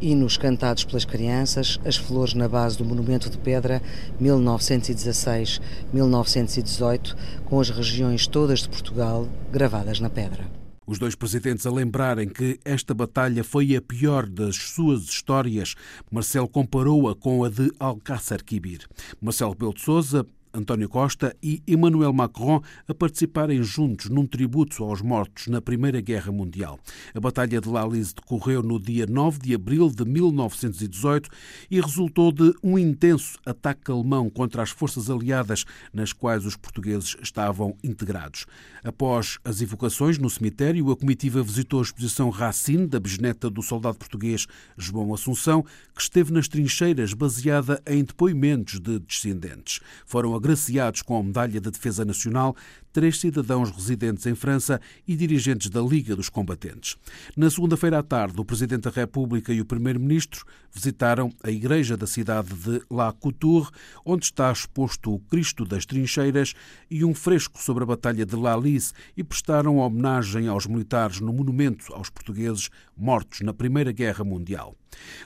E 0.00 0.14
nos 0.14 0.36
cantados 0.36 0.84
pelas 0.84 1.04
crianças, 1.04 1.80
as 1.84 1.96
flores 1.96 2.34
na 2.34 2.48
base 2.48 2.78
do 2.78 2.84
monumento 2.84 3.28
de 3.28 3.36
pedra 3.36 3.82
1916-1918, 4.22 7.16
com 7.44 7.58
as 7.58 7.70
regiões 7.70 8.28
todas 8.28 8.60
de 8.60 8.68
Portugal 8.68 9.26
gravadas 9.50 9.98
na 9.98 10.08
pedra. 10.08 10.48
Os 10.86 10.98
dois 10.98 11.14
presidentes 11.14 11.66
a 11.66 11.70
lembrarem 11.70 12.28
que 12.28 12.58
esta 12.64 12.92
batalha 12.92 13.44
foi 13.44 13.76
a 13.76 13.82
pior 13.82 14.26
das 14.26 14.56
suas 14.56 15.02
histórias, 15.02 15.76
Marcelo 16.10 16.48
comparou-a 16.48 17.14
com 17.14 17.44
a 17.44 17.48
de 17.48 17.70
Alcácer 17.78 18.42
Quibir. 18.42 18.88
Marcelo 19.20 19.52
Rebelo 19.52 19.74
de 19.74 19.82
Sousa 19.82 20.26
António 20.52 20.88
Costa 20.88 21.36
e 21.42 21.62
Emmanuel 21.66 22.12
Macron 22.12 22.60
a 22.88 22.94
participarem 22.94 23.62
juntos 23.62 24.08
num 24.08 24.26
tributo 24.26 24.82
aos 24.84 25.00
mortos 25.00 25.46
na 25.46 25.60
Primeira 25.60 26.00
Guerra 26.00 26.32
Mundial. 26.32 26.78
A 27.14 27.20
Batalha 27.20 27.60
de 27.60 27.68
Lalize 27.68 28.14
decorreu 28.14 28.62
no 28.62 28.78
dia 28.80 29.06
9 29.06 29.38
de 29.38 29.54
abril 29.54 29.90
de 29.90 30.04
1918 30.04 31.30
e 31.70 31.80
resultou 31.80 32.32
de 32.32 32.52
um 32.62 32.78
intenso 32.78 33.38
ataque 33.46 33.90
alemão 33.90 34.28
contra 34.28 34.62
as 34.62 34.70
forças 34.70 35.08
aliadas 35.08 35.64
nas 35.92 36.12
quais 36.12 36.44
os 36.44 36.56
portugueses 36.56 37.16
estavam 37.22 37.76
integrados. 37.82 38.46
Após 38.82 39.38
as 39.44 39.60
evocações 39.60 40.18
no 40.18 40.30
cemitério, 40.30 40.90
a 40.90 40.96
comitiva 40.96 41.42
visitou 41.42 41.80
a 41.80 41.82
exposição 41.82 42.30
Racine, 42.30 42.86
da 42.86 42.98
bisneta 42.98 43.50
do 43.50 43.62
soldado 43.62 43.98
português 43.98 44.46
João 44.76 45.12
Assunção, 45.14 45.64
que 45.94 46.02
esteve 46.02 46.32
nas 46.32 46.48
trincheiras 46.48 47.12
baseada 47.12 47.82
em 47.86 48.02
depoimentos 48.02 48.80
de 48.80 48.98
descendentes. 48.98 49.80
Foram 50.06 50.34
agraciados 50.40 51.02
com 51.02 51.18
a 51.18 51.22
Medalha 51.22 51.60
da 51.60 51.70
Defesa 51.70 52.04
Nacional 52.04 52.56
três 52.92 53.20
cidadãos 53.20 53.70
residentes 53.70 54.26
em 54.26 54.34
França 54.34 54.80
e 55.06 55.16
dirigentes 55.16 55.70
da 55.70 55.80
Liga 55.80 56.16
dos 56.16 56.28
Combatentes. 56.28 56.96
Na 57.36 57.50
segunda-feira 57.50 57.98
à 57.98 58.02
tarde, 58.02 58.40
o 58.40 58.44
Presidente 58.44 58.82
da 58.82 58.90
República 58.90 59.52
e 59.52 59.60
o 59.60 59.64
Primeiro-Ministro 59.64 60.44
visitaram 60.72 61.32
a 61.42 61.50
igreja 61.50 61.96
da 61.96 62.06
cidade 62.06 62.54
de 62.54 62.82
La 62.90 63.12
Couture, 63.12 63.68
onde 64.04 64.24
está 64.24 64.50
exposto 64.50 65.14
o 65.14 65.18
Cristo 65.18 65.64
das 65.64 65.84
Trincheiras 65.86 66.54
e 66.90 67.04
um 67.04 67.14
fresco 67.14 67.60
sobre 67.62 67.82
a 67.82 67.86
Batalha 67.86 68.24
de 68.24 68.36
La 68.36 68.56
Lys 68.56 68.94
e 69.16 69.24
prestaram 69.24 69.78
homenagem 69.78 70.48
aos 70.48 70.66
militares 70.66 71.20
no 71.20 71.32
monumento 71.32 71.92
aos 71.92 72.10
portugueses 72.10 72.70
mortos 72.96 73.40
na 73.40 73.52
Primeira 73.52 73.92
Guerra 73.92 74.24
Mundial. 74.24 74.76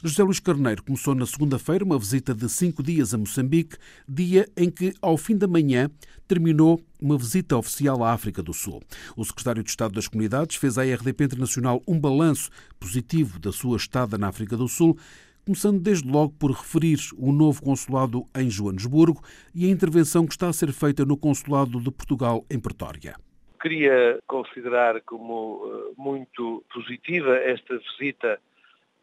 José 0.02 0.23
Luís 0.23 0.40
Carneiro 0.40 0.83
começou 0.83 1.14
na 1.14 1.26
segunda-feira 1.26 1.85
uma 1.85 1.99
visita 1.99 2.35
de 2.35 2.49
cinco 2.49 2.83
dias 2.83 3.14
a 3.14 3.18
Moçambique, 3.18 3.76
dia 4.09 4.49
em 4.56 4.71
que, 4.71 4.92
ao 5.00 5.16
fim 5.16 5.37
da 5.37 5.47
manhã, 5.47 5.90
terminou 6.28 6.80
uma 7.00 7.18
visita 7.18 7.53
oficial 7.56 8.02
à 8.02 8.12
África 8.12 8.42
do 8.42 8.52
Sul. 8.52 8.82
O 9.16 9.25
secretário 9.25 9.62
de 9.62 9.70
Estado 9.70 9.94
das 9.94 10.08
Comunidades 10.08 10.56
fez 10.56 10.78
à 10.78 10.82
RDP 10.82 11.25
Internacional 11.25 11.82
um 11.87 11.99
balanço 11.99 12.50
positivo 12.78 13.38
da 13.38 13.52
sua 13.52 13.76
estada 13.76 14.18
na 14.18 14.28
África 14.28 14.56
do 14.56 14.68
Sul, 14.68 14.96
começando 15.44 15.80
desde 15.80 16.11
logo 16.11 16.32
por 16.38 16.50
referir 16.50 16.99
o 17.18 17.30
novo 17.30 17.62
consulado 17.62 18.26
em 18.34 18.49
Joanesburgo 18.49 19.23
e 19.54 19.66
a 19.66 19.70
intervenção 19.70 20.26
que 20.26 20.32
está 20.32 20.49
a 20.49 20.52
ser 20.52 20.73
feita 20.73 21.04
no 21.04 21.16
consulado 21.16 21.80
de 21.80 21.90
Portugal 21.90 22.44
em 22.50 22.58
Pretória. 22.58 23.14
Queria 23.61 24.18
considerar 24.26 25.00
como 25.02 25.62
eh, 25.66 25.94
muito 25.96 26.64
positiva 26.73 27.37
esta 27.37 27.78
visita 27.78 28.38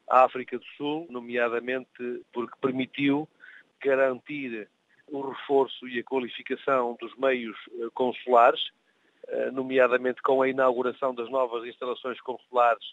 à 0.09 0.25
África 0.25 0.57
do 0.57 0.65
Sul, 0.77 1.07
nomeadamente 1.09 2.23
porque 2.33 2.53
permitiu 2.61 3.27
garantir 3.83 4.67
o 5.11 5.29
reforço 5.29 5.87
e 5.87 5.99
a 5.99 6.03
qualificação 6.03 6.97
dos 6.99 7.13
meios 7.17 7.57
eh, 7.73 7.89
consulares, 7.93 8.61
eh, 9.27 9.51
nomeadamente 9.51 10.21
com 10.21 10.41
a 10.41 10.47
inauguração 10.47 11.13
das 11.13 11.29
novas 11.29 11.65
instalações 11.67 12.19
consulares 12.21 12.83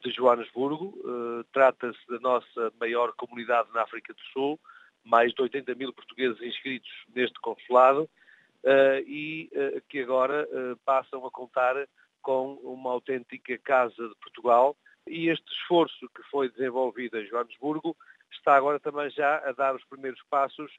de 0.00 0.12
Joanesburgo. 0.12 0.94
Eh, 0.96 1.44
trata-se 1.52 1.98
da 2.08 2.20
nossa 2.20 2.72
maior 2.80 3.12
comunidade 3.14 3.68
na 3.74 3.82
África 3.82 4.14
do 4.14 4.20
Sul, 4.32 4.60
mais 5.04 5.34
de 5.34 5.42
80 5.42 5.74
mil 5.74 5.92
portugueses 5.92 6.40
inscritos 6.40 6.90
neste 7.14 7.38
consulado 7.40 8.08
e 9.06 9.48
que 9.88 10.00
agora 10.00 10.46
passam 10.84 11.24
a 11.24 11.30
contar 11.30 11.88
com 12.20 12.54
uma 12.56 12.90
autêntica 12.90 13.56
Casa 13.58 14.08
de 14.08 14.14
Portugal. 14.16 14.76
E 15.06 15.28
este 15.30 15.46
esforço 15.52 16.10
que 16.14 16.22
foi 16.24 16.50
desenvolvido 16.50 17.18
em 17.18 17.26
Joanesburgo 17.26 17.96
está 18.30 18.56
agora 18.56 18.78
também 18.78 19.08
já 19.10 19.38
a 19.48 19.52
dar 19.52 19.74
os 19.74 19.84
primeiros 19.84 20.20
passos 20.28 20.70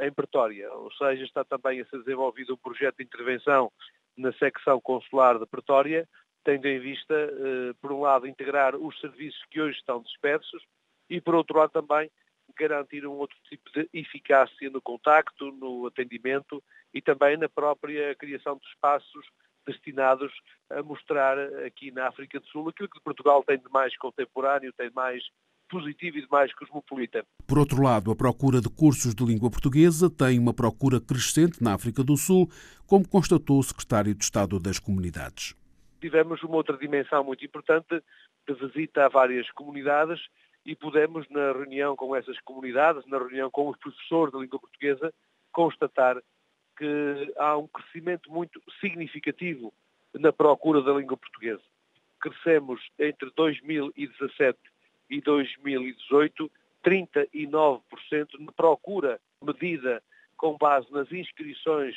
em 0.00 0.12
Pretória, 0.12 0.72
ou 0.72 0.90
seja, 0.92 1.24
está 1.24 1.44
também 1.44 1.80
a 1.80 1.86
ser 1.86 1.98
desenvolvido 1.98 2.54
um 2.54 2.58
projeto 2.58 2.96
de 2.96 3.04
intervenção 3.04 3.70
na 4.16 4.32
secção 4.34 4.80
consular 4.80 5.38
de 5.38 5.46
Pretória, 5.46 6.08
tendo 6.44 6.66
em 6.66 6.78
vista, 6.78 7.14
eh, 7.14 7.72
por 7.80 7.90
um 7.90 8.00
lado, 8.00 8.26
integrar 8.26 8.76
os 8.76 8.98
serviços 9.00 9.42
que 9.50 9.60
hoje 9.60 9.78
estão 9.78 10.02
dispersos 10.02 10.62
e, 11.08 11.20
por 11.20 11.34
outro 11.34 11.58
lado, 11.58 11.70
também 11.70 12.10
garantir 12.56 13.06
um 13.06 13.12
outro 13.12 13.36
tipo 13.48 13.70
de 13.72 13.88
eficácia 13.92 14.70
no 14.70 14.80
contacto, 14.80 15.50
no 15.52 15.86
atendimento 15.86 16.62
e 16.92 17.00
também 17.00 17.36
na 17.36 17.48
própria 17.48 18.14
criação 18.14 18.56
de 18.56 18.66
espaços 18.68 19.26
destinados 19.66 20.32
a 20.70 20.82
mostrar 20.82 21.38
aqui 21.64 21.90
na 21.90 22.06
África 22.08 22.38
do 22.38 22.46
Sul 22.46 22.68
aquilo 22.68 22.88
que 22.88 23.00
Portugal 23.00 23.42
tem 23.42 23.58
de 23.58 23.68
mais 23.70 23.96
contemporâneo, 23.96 24.72
tem 24.74 24.90
de 24.90 24.94
mais 24.94 25.24
positivo 25.68 26.18
e 26.18 26.22
de 26.22 26.28
mais 26.30 26.54
cosmopolita. 26.54 27.24
Por 27.46 27.58
outro 27.58 27.82
lado, 27.82 28.10
a 28.10 28.16
procura 28.16 28.60
de 28.60 28.68
cursos 28.68 29.14
de 29.14 29.24
língua 29.24 29.50
portuguesa 29.50 30.10
tem 30.10 30.38
uma 30.38 30.54
procura 30.54 31.00
crescente 31.00 31.62
na 31.62 31.74
África 31.74 32.02
do 32.02 32.16
Sul, 32.16 32.48
como 32.86 33.08
constatou 33.08 33.58
o 33.58 33.62
secretário 33.62 34.14
de 34.14 34.24
Estado 34.24 34.58
das 34.58 34.78
Comunidades. 34.78 35.54
Tivemos 36.00 36.42
uma 36.42 36.56
outra 36.56 36.76
dimensão 36.76 37.24
muito 37.24 37.44
importante 37.44 38.02
de 38.46 38.54
visita 38.54 39.06
a 39.06 39.08
várias 39.08 39.50
comunidades 39.52 40.20
e 40.66 40.74
pudemos, 40.74 41.26
na 41.30 41.52
reunião 41.52 41.94
com 41.96 42.14
essas 42.16 42.38
comunidades, 42.40 43.06
na 43.06 43.18
reunião 43.18 43.50
com 43.50 43.68
os 43.68 43.76
professores 43.78 44.32
de 44.32 44.40
língua 44.40 44.58
portuguesa, 44.58 45.12
constatar 45.52 46.20
que 46.76 47.32
há 47.38 47.56
um 47.56 47.68
crescimento 47.68 48.30
muito 48.30 48.60
significativo 48.80 49.72
na 50.14 50.32
procura 50.32 50.82
da 50.82 50.92
língua 50.92 51.16
portuguesa. 51.16 51.62
Crescemos 52.20 52.80
entre 52.98 53.30
2017 53.36 54.58
e 55.08 55.20
2018, 55.20 56.50
39% 56.84 57.80
de 58.38 58.52
procura 58.56 59.20
medida 59.42 60.02
com 60.36 60.56
base 60.56 60.90
nas 60.92 61.10
inscrições 61.12 61.94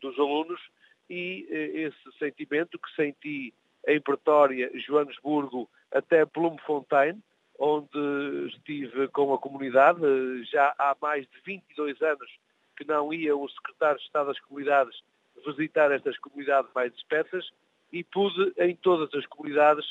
dos 0.00 0.18
alunos. 0.18 0.60
E 1.08 1.46
eh, 1.50 1.88
esse 1.88 2.18
sentimento 2.18 2.78
que 2.78 2.94
senti 2.94 3.52
em 3.86 4.00
Pretória, 4.00 4.70
Joanesburgo, 4.74 5.68
até 5.90 6.24
Bloemfontein, 6.24 7.20
onde 7.58 8.48
estive 8.48 9.08
com 9.08 9.34
a 9.34 9.38
comunidade, 9.38 10.00
já 10.44 10.74
há 10.78 10.96
mais 11.00 11.26
de 11.26 11.40
22 11.44 12.00
anos 12.00 12.30
que 12.76 12.84
não 12.84 13.12
ia 13.12 13.36
o 13.36 13.48
secretário 13.48 13.98
de 13.98 14.04
Estado 14.04 14.28
das 14.28 14.40
Comunidades 14.40 15.02
visitar 15.44 15.90
estas 15.92 16.18
comunidades 16.18 16.70
mais 16.74 16.92
dispersas 16.92 17.50
e 17.92 18.02
pude 18.04 18.52
em 18.58 18.74
todas 18.76 19.12
as 19.14 19.26
comunidades 19.26 19.86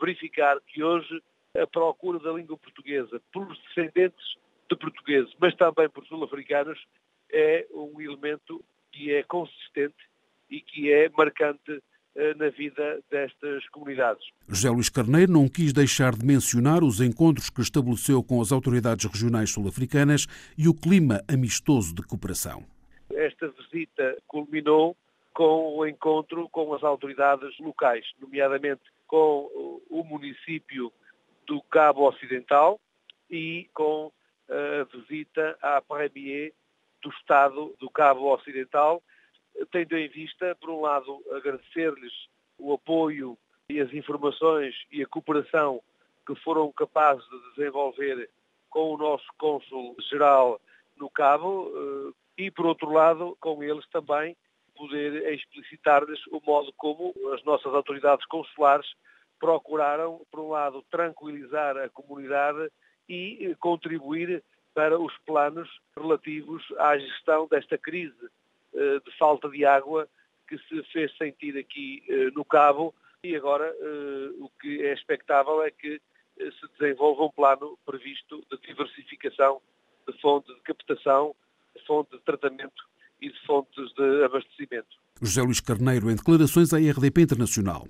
verificar 0.00 0.60
que 0.66 0.82
hoje 0.82 1.22
a 1.56 1.66
procura 1.66 2.18
da 2.18 2.32
língua 2.32 2.56
portuguesa 2.56 3.20
pelos 3.32 3.58
descendentes 3.62 4.36
de 4.68 4.76
portugueses, 4.76 5.32
mas 5.40 5.54
também 5.54 5.88
por 5.88 6.04
sul-africanos, 6.06 6.78
é 7.30 7.66
um 7.72 8.00
elemento 8.00 8.64
que 8.92 9.12
é 9.12 9.22
consistente 9.22 9.96
e 10.50 10.60
que 10.60 10.92
é 10.92 11.08
marcante 11.10 11.82
eh, 12.16 12.34
na 12.34 12.48
vida 12.48 13.02
destas 13.10 13.68
comunidades. 13.70 14.24
José 14.48 14.70
Luís 14.70 14.88
Carneiro 14.88 15.32
não 15.32 15.48
quis 15.48 15.72
deixar 15.72 16.14
de 16.14 16.24
mencionar 16.24 16.82
os 16.84 17.00
encontros 17.00 17.50
que 17.50 17.60
estabeleceu 17.60 18.22
com 18.22 18.40
as 18.40 18.52
autoridades 18.52 19.04
regionais 19.04 19.50
sul-africanas 19.50 20.26
e 20.56 20.68
o 20.68 20.74
clima 20.74 21.22
amistoso 21.28 21.94
de 21.94 22.02
cooperação. 22.02 22.64
Esta 23.12 23.48
visita 23.48 24.16
culminou 24.26 24.96
com 25.34 25.76
o 25.76 25.86
encontro 25.86 26.48
com 26.50 26.72
as 26.72 26.84
autoridades 26.84 27.58
locais, 27.58 28.06
nomeadamente 28.20 28.82
com 29.08 29.50
o 29.90 30.04
município 30.04 30.92
do 31.46 31.62
Cabo 31.62 32.08
Ocidental 32.08 32.80
e 33.30 33.68
com 33.74 34.12
a 34.48 34.84
visita 34.96 35.56
à 35.60 35.80
Premier 35.80 36.52
do 37.02 37.10
Estado 37.10 37.74
do 37.78 37.90
Cabo 37.90 38.32
Ocidental, 38.32 39.02
tendo 39.70 39.96
em 39.96 40.08
vista, 40.08 40.56
por 40.60 40.70
um 40.70 40.80
lado, 40.80 41.22
agradecer-lhes 41.32 42.12
o 42.58 42.72
apoio 42.72 43.38
e 43.68 43.80
as 43.80 43.92
informações 43.92 44.74
e 44.90 45.02
a 45.02 45.06
cooperação 45.06 45.82
que 46.26 46.34
foram 46.36 46.72
capazes 46.72 47.24
de 47.28 47.54
desenvolver 47.56 48.28
com 48.70 48.94
o 48.94 48.96
nosso 48.96 49.26
cônsul-geral 49.38 50.60
no 50.96 51.10
Cabo 51.10 51.70
eh, 51.74 52.44
e, 52.44 52.50
por 52.50 52.66
outro 52.66 52.90
lado, 52.90 53.36
com 53.40 53.62
eles 53.62 53.86
também 53.90 54.36
poder 54.74 55.32
explicitar-lhes 55.32 56.20
o 56.28 56.40
modo 56.44 56.72
como 56.76 57.14
as 57.32 57.42
nossas 57.44 57.72
autoridades 57.72 58.26
consulares 58.26 58.86
procuraram, 59.44 60.22
por 60.30 60.40
um 60.40 60.48
lado, 60.48 60.82
tranquilizar 60.90 61.76
a 61.76 61.90
comunidade 61.90 62.70
e 63.06 63.44
eh, 63.44 63.54
contribuir 63.60 64.42
para 64.72 64.98
os 64.98 65.12
planos 65.26 65.68
relativos 65.94 66.64
à 66.78 66.96
gestão 66.96 67.46
desta 67.46 67.76
crise 67.76 68.16
eh, 68.74 69.00
de 69.04 69.18
falta 69.18 69.50
de 69.50 69.66
água 69.66 70.08
que 70.48 70.56
se 70.56 70.82
fez 70.84 71.14
sentir 71.18 71.58
aqui 71.58 72.02
eh, 72.08 72.30
no 72.34 72.42
Cabo 72.42 72.94
e 73.22 73.36
agora 73.36 73.70
o 74.38 74.50
que 74.60 74.82
é 74.82 74.92
expectável 74.92 75.62
é 75.62 75.70
que 75.70 76.00
se 76.38 76.78
desenvolva 76.78 77.24
um 77.24 77.30
plano 77.30 77.78
previsto 77.84 78.44
de 78.50 78.58
diversificação 78.66 79.60
de 80.06 80.20
fonte 80.20 80.54
de 80.54 80.60
captação, 80.60 81.34
de 81.74 81.82
fonte 81.86 82.12
de 82.12 82.22
tratamento 82.22 82.82
e 83.20 83.30
de 83.30 83.46
fontes 83.46 83.92
de 83.94 84.24
abastecimento. 84.24 85.04
José 85.22 85.42
Luís 85.42 85.60
Carneiro, 85.60 86.10
em 86.10 86.16
declarações 86.16 86.72
à 86.74 86.78
RDP 86.78 87.22
Internacional. 87.22 87.86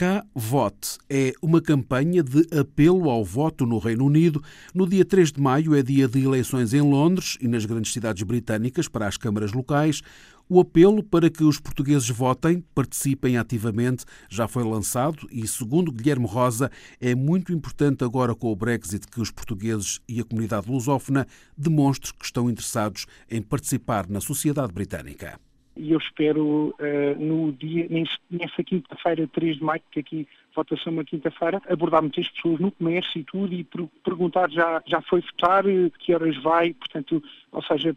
Cá 0.00 0.24
Vote 0.34 0.96
é 1.10 1.34
uma 1.42 1.60
campanha 1.60 2.22
de 2.22 2.46
apelo 2.58 3.10
ao 3.10 3.22
voto 3.22 3.66
no 3.66 3.76
Reino 3.76 4.06
Unido. 4.06 4.42
No 4.74 4.88
dia 4.88 5.04
3 5.04 5.30
de 5.30 5.38
maio 5.38 5.74
é 5.74 5.82
dia 5.82 6.08
de 6.08 6.24
eleições 6.24 6.72
em 6.72 6.80
Londres 6.80 7.36
e 7.38 7.46
nas 7.46 7.66
grandes 7.66 7.92
cidades 7.92 8.22
britânicas 8.22 8.88
para 8.88 9.06
as 9.06 9.18
câmaras 9.18 9.52
locais. 9.52 10.00
O 10.48 10.58
apelo 10.58 11.02
para 11.02 11.28
que 11.28 11.44
os 11.44 11.60
portugueses 11.60 12.08
votem, 12.08 12.64
participem 12.74 13.36
ativamente, 13.36 14.06
já 14.30 14.48
foi 14.48 14.64
lançado 14.64 15.28
e, 15.30 15.46
segundo 15.46 15.92
Guilherme 15.92 16.26
Rosa, 16.26 16.70
é 16.98 17.14
muito 17.14 17.52
importante 17.52 18.02
agora 18.02 18.34
com 18.34 18.50
o 18.50 18.56
Brexit 18.56 19.06
que 19.06 19.20
os 19.20 19.30
portugueses 19.30 20.00
e 20.08 20.18
a 20.18 20.24
comunidade 20.24 20.66
lusófona 20.66 21.26
demonstrem 21.54 22.14
que 22.18 22.24
estão 22.24 22.48
interessados 22.48 23.04
em 23.30 23.42
participar 23.42 24.08
na 24.08 24.22
sociedade 24.22 24.72
britânica 24.72 25.38
e 25.80 25.92
eu 25.92 25.98
espero 25.98 26.74
uh, 26.78 27.18
no 27.18 27.52
dia, 27.52 27.88
nessa 28.30 28.62
quinta-feira, 28.62 29.26
3 29.26 29.56
de 29.56 29.64
maio, 29.64 29.82
que 29.90 30.00
aqui 30.00 30.28
votação 30.54 30.92
uma 30.92 31.04
quinta-feira, 31.04 31.62
abordar 31.68 32.02
muitas 32.02 32.28
pessoas 32.28 32.60
no 32.60 32.70
comércio 32.72 33.20
e 33.20 33.24
tudo 33.24 33.54
e 33.54 33.66
perguntar 34.04 34.50
já, 34.50 34.82
já 34.86 35.00
foi 35.02 35.20
votar, 35.20 35.66
eh, 35.66 35.90
que 35.98 36.14
horas 36.14 36.36
vai, 36.42 36.74
portanto, 36.74 37.22
ou 37.52 37.62
seja, 37.62 37.96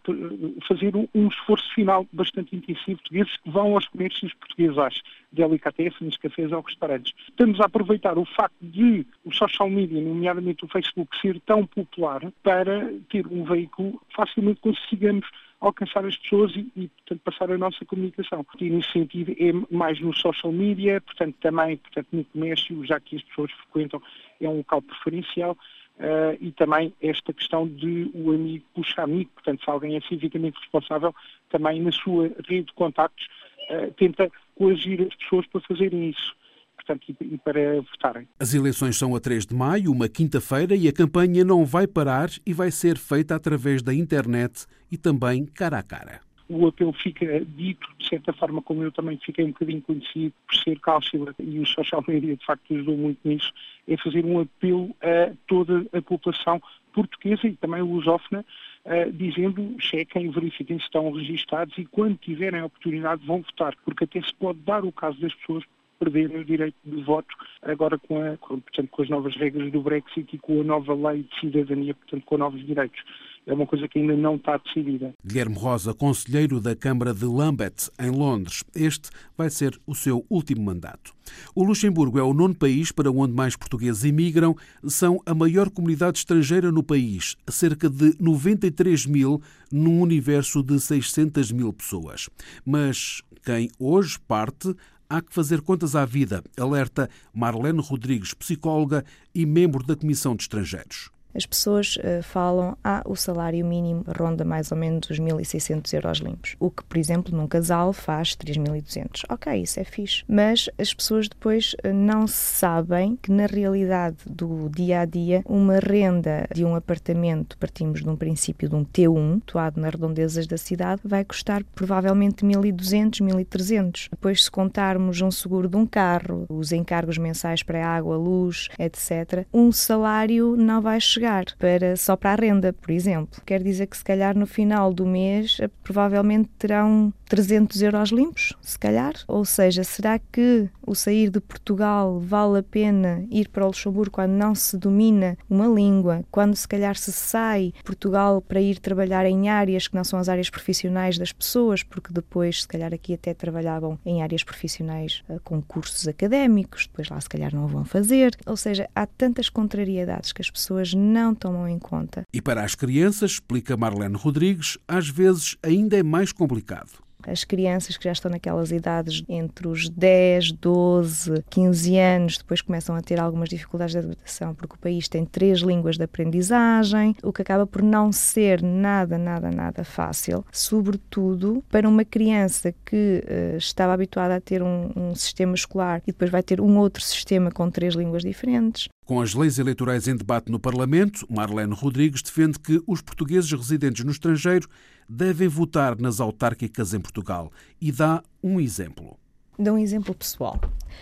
fazer 0.67 0.95
um, 0.95 1.07
um 1.13 1.27
esforço 1.27 1.67
final 1.73 2.07
bastante 2.13 2.55
intensivo, 2.55 2.99
portugueses 2.99 3.37
que 3.37 3.49
vão 3.49 3.73
aos 3.73 3.87
comércios 3.87 4.33
portugueses, 4.35 4.77
às 4.77 5.01
delicatessen, 5.31 6.05
nos 6.05 6.17
cafés 6.17 6.51
ou 6.51 6.61
restaurantes. 6.61 7.13
Estamos 7.27 7.59
a 7.59 7.65
aproveitar 7.65 8.17
o 8.17 8.25
facto 8.25 8.55
de 8.61 9.05
o 9.25 9.33
social 9.33 9.69
media, 9.69 10.01
nomeadamente 10.01 10.63
o 10.63 10.67
Facebook, 10.67 11.19
ser 11.19 11.39
tão 11.41 11.65
popular 11.65 12.21
para 12.43 12.93
ter 13.09 13.25
um 13.27 13.43
veículo 13.43 13.99
facilmente 14.15 14.61
consigamos 14.61 15.25
alcançar 15.63 16.05
as 16.05 16.17
pessoas 16.17 16.51
e, 16.55 16.71
e, 16.75 16.87
portanto, 16.89 17.21
passar 17.23 17.51
a 17.51 17.57
nossa 17.57 17.85
comunicação. 17.85 18.45
E, 18.59 18.69
nesse 18.69 18.91
sentido, 18.91 19.33
é 19.39 19.73
mais 19.73 19.99
no 19.99 20.13
social 20.13 20.51
media, 20.51 20.99
portanto, 21.01 21.35
também 21.41 21.77
portanto, 21.77 22.07
no 22.11 22.25
comércio, 22.25 22.85
já 22.85 22.99
que 22.99 23.15
as 23.15 23.23
pessoas 23.23 23.51
frequentam, 23.51 24.01
é 24.41 24.47
um 24.47 24.57
local 24.57 24.81
preferencial. 24.81 25.57
Uh, 25.95 26.35
e 26.41 26.51
também 26.51 26.91
esta 26.99 27.31
questão 27.31 27.67
de 27.67 28.09
o 28.15 28.31
amigo 28.31 28.65
puxar 28.73 29.03
amigo, 29.03 29.29
portanto, 29.35 29.63
se 29.63 29.69
alguém 29.69 29.95
é 29.95 30.01
civicamente 30.01 30.59
responsável, 30.59 31.13
também 31.49 31.79
na 31.79 31.91
sua 31.91 32.29
rede 32.49 32.63
de 32.63 32.73
contactos 32.73 33.27
uh, 33.69 33.93
tenta 33.93 34.31
coagir 34.55 35.01
as 35.01 35.15
pessoas 35.15 35.45
para 35.45 35.61
fazerem 35.61 36.09
isso 36.09 36.35
portanto, 36.85 37.15
e 37.21 37.37
para 37.37 37.81
votarem. 37.81 38.27
As 38.39 38.53
eleições 38.53 38.97
são 38.97 39.15
a 39.15 39.19
3 39.19 39.45
de 39.45 39.55
maio, 39.55 39.91
uma 39.91 40.09
quinta-feira, 40.09 40.75
e 40.75 40.87
a 40.87 40.93
campanha 40.93 41.43
não 41.43 41.65
vai 41.65 41.87
parar 41.87 42.29
e 42.45 42.53
vai 42.53 42.71
ser 42.71 42.97
feita 42.97 43.35
através 43.35 43.81
da 43.81 43.93
internet 43.93 44.65
e 44.91 44.97
também 44.97 45.45
cara 45.45 45.79
a 45.79 45.83
cara 45.83 46.21
o 46.49 46.67
apelo 46.67 46.93
fica 46.93 47.43
dito, 47.45 47.87
de 47.97 48.07
certa 48.07 48.33
forma, 48.33 48.61
como 48.61 48.83
eu 48.83 48.91
também 48.91 49.17
fiquei 49.17 49.45
um 49.45 49.49
bocadinho 49.49 49.81
conhecido 49.81 50.33
por 50.45 50.55
ser 50.55 50.79
cálcula 50.79 51.33
e 51.39 51.59
o 51.59 51.65
social 51.65 52.03
media 52.07 52.35
de 52.35 52.45
facto 52.45 52.73
ajudou 52.73 52.97
muito 52.97 53.19
nisso, 53.27 53.51
é 53.87 53.97
fazer 53.97 54.25
um 54.25 54.39
apelo 54.39 54.95
a 55.01 55.33
toda 55.47 55.85
a 55.93 56.01
população 56.01 56.61
portuguesa 56.93 57.47
e 57.47 57.55
também 57.55 57.81
lusófona, 57.81 58.45
uh, 58.85 59.11
dizendo 59.11 59.75
chequem, 59.79 60.29
verifiquem 60.29 60.77
se 60.77 60.85
estão 60.85 61.11
registados 61.11 61.75
e 61.77 61.85
quando 61.85 62.17
tiverem 62.17 62.59
a 62.59 62.65
oportunidade 62.65 63.25
vão 63.25 63.41
votar, 63.41 63.75
porque 63.83 64.03
até 64.03 64.21
se 64.21 64.33
pode 64.35 64.59
dar 64.59 64.85
o 64.85 64.91
caso 64.91 65.19
das 65.19 65.33
pessoas 65.33 65.63
perderem 66.03 66.41
o 66.41 66.45
direito 66.45 66.75
de 66.83 67.01
voto 67.03 67.33
agora 67.61 67.97
com, 67.97 68.21
a, 68.21 68.37
com, 68.37 68.59
portanto, 68.59 68.89
com 68.89 69.01
as 69.01 69.09
novas 69.09 69.35
regras 69.35 69.71
do 69.71 69.81
Brexit 69.81 70.35
e 70.35 70.37
com 70.37 70.61
a 70.61 70.63
nova 70.63 70.93
lei 70.93 71.23
de 71.23 71.39
cidadania, 71.39 71.93
portanto, 71.93 72.23
com 72.25 72.37
novos 72.37 72.65
direitos 72.65 72.99
é 73.45 73.53
uma 73.53 73.67
coisa 73.67 73.87
que 73.87 73.99
ainda 73.99 74.15
não 74.15 74.35
está 74.35 74.57
decidida. 74.57 75.13
Guilherme 75.25 75.55
Rosa, 75.55 75.93
conselheiro 75.93 76.61
da 76.61 76.75
Câmara 76.75 77.13
de 77.13 77.25
Lambeth, 77.25 77.91
em 77.99 78.09
Londres. 78.09 78.63
Este 78.73 79.09
vai 79.37 79.49
ser 79.49 79.77
o 79.85 79.93
seu 79.93 80.25
último 80.29 80.63
mandato. 80.63 81.13
O 81.53 81.63
Luxemburgo 81.63 82.19
é 82.19 82.23
o 82.23 82.33
nono 82.33 82.55
país 82.55 82.91
para 82.91 83.11
onde 83.11 83.33
mais 83.33 83.55
portugueses 83.55 84.03
imigram. 84.03 84.55
São 84.85 85.19
a 85.25 85.33
maior 85.33 85.69
comunidade 85.69 86.19
estrangeira 86.19 86.71
no 86.71 86.83
país, 86.83 87.35
cerca 87.49 87.89
de 87.89 88.15
93 88.19 89.05
mil 89.05 89.41
num 89.71 90.01
universo 90.01 90.63
de 90.63 90.79
600 90.79 91.51
mil 91.51 91.73
pessoas. 91.73 92.29
Mas 92.65 93.21
quem 93.43 93.69
hoje 93.77 94.17
parte 94.19 94.73
há 95.13 95.21
que 95.21 95.31
fazer 95.33 95.61
contas 95.61 95.95
à 95.95 96.05
vida, 96.05 96.43
alerta 96.57 97.07
Marlene 97.31 97.79
Rodrigues, 97.79 98.33
psicóloga 98.33 99.05
e 99.33 99.45
membro 99.45 99.85
da 99.85 99.95
Comissão 99.95 100.35
de 100.35 100.41
Estrangeiros 100.41 101.12
as 101.35 101.45
pessoas 101.45 101.97
uh, 101.97 102.21
falam, 102.21 102.77
ah, 102.83 103.01
o 103.05 103.15
salário 103.15 103.65
mínimo 103.65 104.03
ronda 104.07 104.45
mais 104.45 104.71
ou 104.71 104.77
menos 104.77 105.09
os 105.09 105.19
1.600 105.19 105.93
euros 105.93 106.17
limpos, 106.19 106.55
o 106.59 106.69
que, 106.69 106.83
por 106.83 106.97
exemplo, 106.97 107.35
num 107.35 107.47
casal 107.47 107.93
faz 107.93 108.35
3.200. 108.35 109.23
Ok, 109.29 109.53
isso 109.61 109.79
é 109.79 109.83
fixe. 109.83 110.23
Mas 110.27 110.69
as 110.77 110.93
pessoas 110.93 111.27
depois 111.27 111.73
uh, 111.83 111.93
não 111.93 112.27
sabem 112.27 113.17
que, 113.21 113.31
na 113.31 113.45
realidade 113.45 114.17
do 114.25 114.69
dia 114.69 115.01
a 115.01 115.05
dia, 115.05 115.41
uma 115.45 115.79
renda 115.79 116.47
de 116.53 116.63
um 116.63 116.75
apartamento, 116.75 117.57
partimos 117.57 118.01
de 118.01 118.09
um 118.09 118.15
princípio 118.15 118.69
de 118.69 118.75
um 118.75 118.85
T1, 118.85 119.39
situado 119.39 119.79
nas 119.79 119.91
redondezas 119.91 120.47
da 120.47 120.57
cidade, 120.57 121.01
vai 121.03 121.23
custar 121.23 121.63
provavelmente 121.75 122.45
1.200, 122.45 123.21
1.300. 123.21 124.07
Depois, 124.11 124.43
se 124.43 124.51
contarmos 124.51 125.21
um 125.21 125.31
seguro 125.31 125.67
de 125.67 125.77
um 125.77 125.85
carro, 125.85 126.45
os 126.49 126.71
encargos 126.71 127.17
mensais 127.17 127.63
para 127.63 127.85
água, 127.85 128.17
luz, 128.17 128.69
etc., 128.77 129.45
um 129.53 129.71
salário 129.71 130.55
não 130.55 130.81
vai 130.81 130.99
chegar 130.99 131.22
chegar 131.23 131.45
para, 131.57 131.95
só 131.95 132.17
para 132.17 132.33
a 132.33 132.35
renda, 132.35 132.73
por 132.73 132.91
exemplo. 132.91 133.41
Quer 133.45 133.63
dizer 133.63 133.87
que 133.87 133.97
se 133.97 134.03
calhar 134.03 134.37
no 134.37 134.45
final 134.45 134.93
do 134.93 135.05
mês 135.05 135.57
eh, 135.61 135.69
provavelmente 135.81 136.49
terão 136.57 137.13
300 137.29 137.81
euros 137.81 138.09
limpos, 138.09 138.53
se 138.61 138.77
calhar. 138.77 139.13
Ou 139.27 139.45
seja, 139.45 139.83
será 139.83 140.19
que 140.19 140.69
o 140.85 140.93
sair 140.93 141.29
de 141.29 141.39
Portugal 141.39 142.19
vale 142.19 142.59
a 142.59 142.63
pena 142.63 143.25
ir 143.31 143.47
para 143.47 143.63
o 143.63 143.67
Luxemburgo 143.67 144.11
quando 144.11 144.31
não 144.31 144.53
se 144.53 144.77
domina 144.77 145.37
uma 145.49 145.67
língua, 145.67 146.23
quando 146.29 146.55
se 146.55 146.67
calhar 146.67 146.95
se 146.97 147.11
sai 147.11 147.73
Portugal 147.83 148.41
para 148.41 148.61
ir 148.61 148.79
trabalhar 148.79 149.25
em 149.25 149.49
áreas 149.49 149.87
que 149.87 149.95
não 149.95 150.03
são 150.03 150.19
as 150.19 150.27
áreas 150.27 150.49
profissionais 150.49 151.17
das 151.17 151.31
pessoas, 151.31 151.83
porque 151.83 152.13
depois 152.13 152.63
se 152.63 152.67
calhar 152.67 152.93
aqui 152.93 153.13
até 153.13 153.33
trabalhavam 153.33 153.97
em 154.05 154.21
áreas 154.21 154.43
profissionais 154.43 155.23
eh, 155.29 155.39
com 155.43 155.61
cursos 155.61 156.07
académicos, 156.07 156.87
depois 156.87 157.09
lá 157.09 157.19
se 157.19 157.29
calhar 157.29 157.55
não 157.55 157.67
vão 157.67 157.85
fazer. 157.85 158.35
Ou 158.45 158.57
seja, 158.57 158.89
há 158.93 159.05
tantas 159.05 159.49
contrariedades 159.49 160.33
que 160.33 160.41
as 160.41 160.51
pessoas 160.51 160.93
não 160.93 161.12
tomam 161.35 161.67
em 161.67 161.77
conta. 161.77 162.23
E 162.33 162.41
para 162.41 162.63
as 162.63 162.75
crianças, 162.75 163.31
explica 163.31 163.77
Marlene 163.77 164.15
Rodrigues, 164.15 164.77
às 164.87 165.07
vezes 165.07 165.57
ainda 165.61 165.97
é 165.97 166.03
mais 166.03 166.31
complicado. 166.31 167.02
As 167.27 167.43
crianças 167.43 167.97
que 167.97 168.05
já 168.05 168.11
estão 168.11 168.29
naquelas 168.29 168.71
idades 168.71 169.23
entre 169.27 169.67
os 169.67 169.89
10, 169.89 170.53
12, 170.53 171.43
15 171.49 171.97
anos, 171.97 172.37
depois 172.37 172.61
começam 172.61 172.95
a 172.95 173.01
ter 173.01 173.19
algumas 173.19 173.49
dificuldades 173.49 173.93
de 173.93 173.99
adaptação, 173.99 174.53
porque 174.55 174.75
o 174.75 174.79
país 174.79 175.07
tem 175.07 175.25
três 175.25 175.59
línguas 175.59 175.97
de 175.97 176.03
aprendizagem, 176.03 177.15
o 177.23 177.31
que 177.31 177.41
acaba 177.41 177.65
por 177.65 177.81
não 177.81 178.11
ser 178.11 178.61
nada, 178.61 179.17
nada, 179.17 179.49
nada 179.51 179.83
fácil, 179.83 180.45
sobretudo 180.51 181.63
para 181.69 181.87
uma 181.87 182.05
criança 182.05 182.73
que 182.85 183.23
uh, 183.23 183.57
estava 183.57 183.93
habituada 183.93 184.35
a 184.35 184.41
ter 184.41 184.61
um, 184.61 184.91
um 184.95 185.15
sistema 185.15 185.55
escolar 185.55 186.01
e 186.07 186.11
depois 186.11 186.29
vai 186.29 186.43
ter 186.43 186.59
um 186.59 186.77
outro 186.77 187.03
sistema 187.03 187.51
com 187.51 187.69
três 187.69 187.95
línguas 187.95 188.23
diferentes. 188.23 188.87
Com 189.05 189.19
as 189.19 189.33
leis 189.33 189.59
eleitorais 189.59 190.07
em 190.07 190.15
debate 190.15 190.49
no 190.49 190.57
Parlamento, 190.57 191.27
Marlene 191.29 191.73
Rodrigues 191.73 192.21
defende 192.21 192.57
que 192.57 192.81
os 192.87 193.01
portugueses 193.01 193.51
residentes 193.51 194.05
no 194.05 194.11
estrangeiro 194.11 194.67
devem 195.13 195.47
votar 195.47 195.99
nas 195.99 196.19
autárquicas 196.19 196.93
em 196.93 196.99
Portugal 196.99 197.51
e 197.79 197.91
dá 197.91 198.23
um 198.41 198.59
exemplo. 198.59 199.15
Dou 199.59 199.75
um 199.75 199.77
exemplo 199.77 200.15
pessoal. 200.15 200.59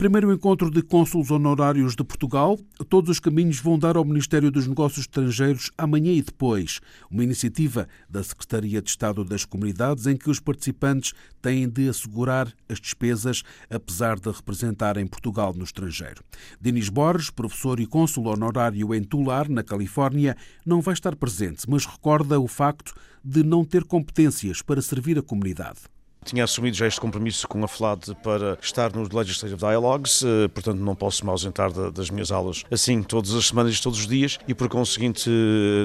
Primeiro 0.02 0.34
encontro 0.34 0.72
de 0.72 0.82
cônsulos 0.82 1.30
honorários 1.30 1.96
de 1.96 2.04
Portugal. 2.04 2.58
Todos 2.90 3.12
os 3.12 3.20
caminhos 3.20 3.60
vão 3.60 3.78
dar 3.78 3.96
ao 3.96 4.04
Ministério 4.04 4.50
dos 4.50 4.66
Negócios 4.66 5.02
Estrangeiros 5.02 5.70
amanhã 5.78 6.12
e 6.12 6.24
depois. 6.24 6.80
Uma 7.12 7.24
iniciativa 7.24 7.88
da 8.10 8.24
Secretaria 8.24 8.82
de 8.82 8.90
Estado 8.90 9.24
das 9.24 9.46
Comunidades 9.46 10.08
em 10.08 10.18
que 10.18 10.28
os 10.28 10.40
participantes 10.40 11.14
têm 11.40 11.70
de 11.70 11.88
assegurar 11.88 12.52
as 12.68 12.80
despesas, 12.80 13.44
apesar 13.70 14.20
de 14.20 14.32
representarem 14.32 15.06
Portugal 15.06 15.54
no 15.54 15.64
estrangeiro. 15.64 16.24
Denis 16.60 16.90
Borges, 16.90 17.30
professor 17.30 17.80
e 17.80 17.86
cônsul 17.86 18.26
honorário 18.26 18.96
em 18.96 19.04
Tular, 19.04 19.48
na 19.50 19.62
Califórnia, 19.62 20.36
não 20.66 20.82
vai 20.82 20.96
estar 20.96 21.16
presente, 21.16 21.70
mas 21.70 21.86
recorda 21.86 22.40
o 22.40 22.48
facto 22.48 22.96
de 23.24 23.44
não 23.44 23.64
ter 23.64 23.84
competências 23.84 24.64
para 24.64 24.82
servir 24.82 25.20
a 25.20 25.22
comunidade. 25.22 25.82
Tinha 26.24 26.44
assumido 26.44 26.78
já 26.78 26.86
este 26.86 27.02
compromisso 27.02 27.48
com 27.48 27.64
a 27.64 27.68
FLAD 27.68 28.16
para 28.24 28.58
estar 28.62 28.96
nos 28.96 29.10
Legislative 29.10 29.58
Dialogues, 29.58 30.24
eh, 30.24 30.48
portanto 30.50 30.78
não 30.78 30.96
posso 30.96 31.26
me 31.26 31.32
ausentar 31.32 31.72
das 31.92 32.12
minhas 32.12 32.32
aulas 32.32 32.64
assim 32.70 33.02
todas 33.02 33.34
as 33.34 33.48
semanas 33.48 33.76
e 33.76 33.82
todos 33.82 34.00
os 34.00 34.08
dias 34.08 34.38
e 34.48 34.54
por 34.54 34.70
conseguinte 34.70 35.30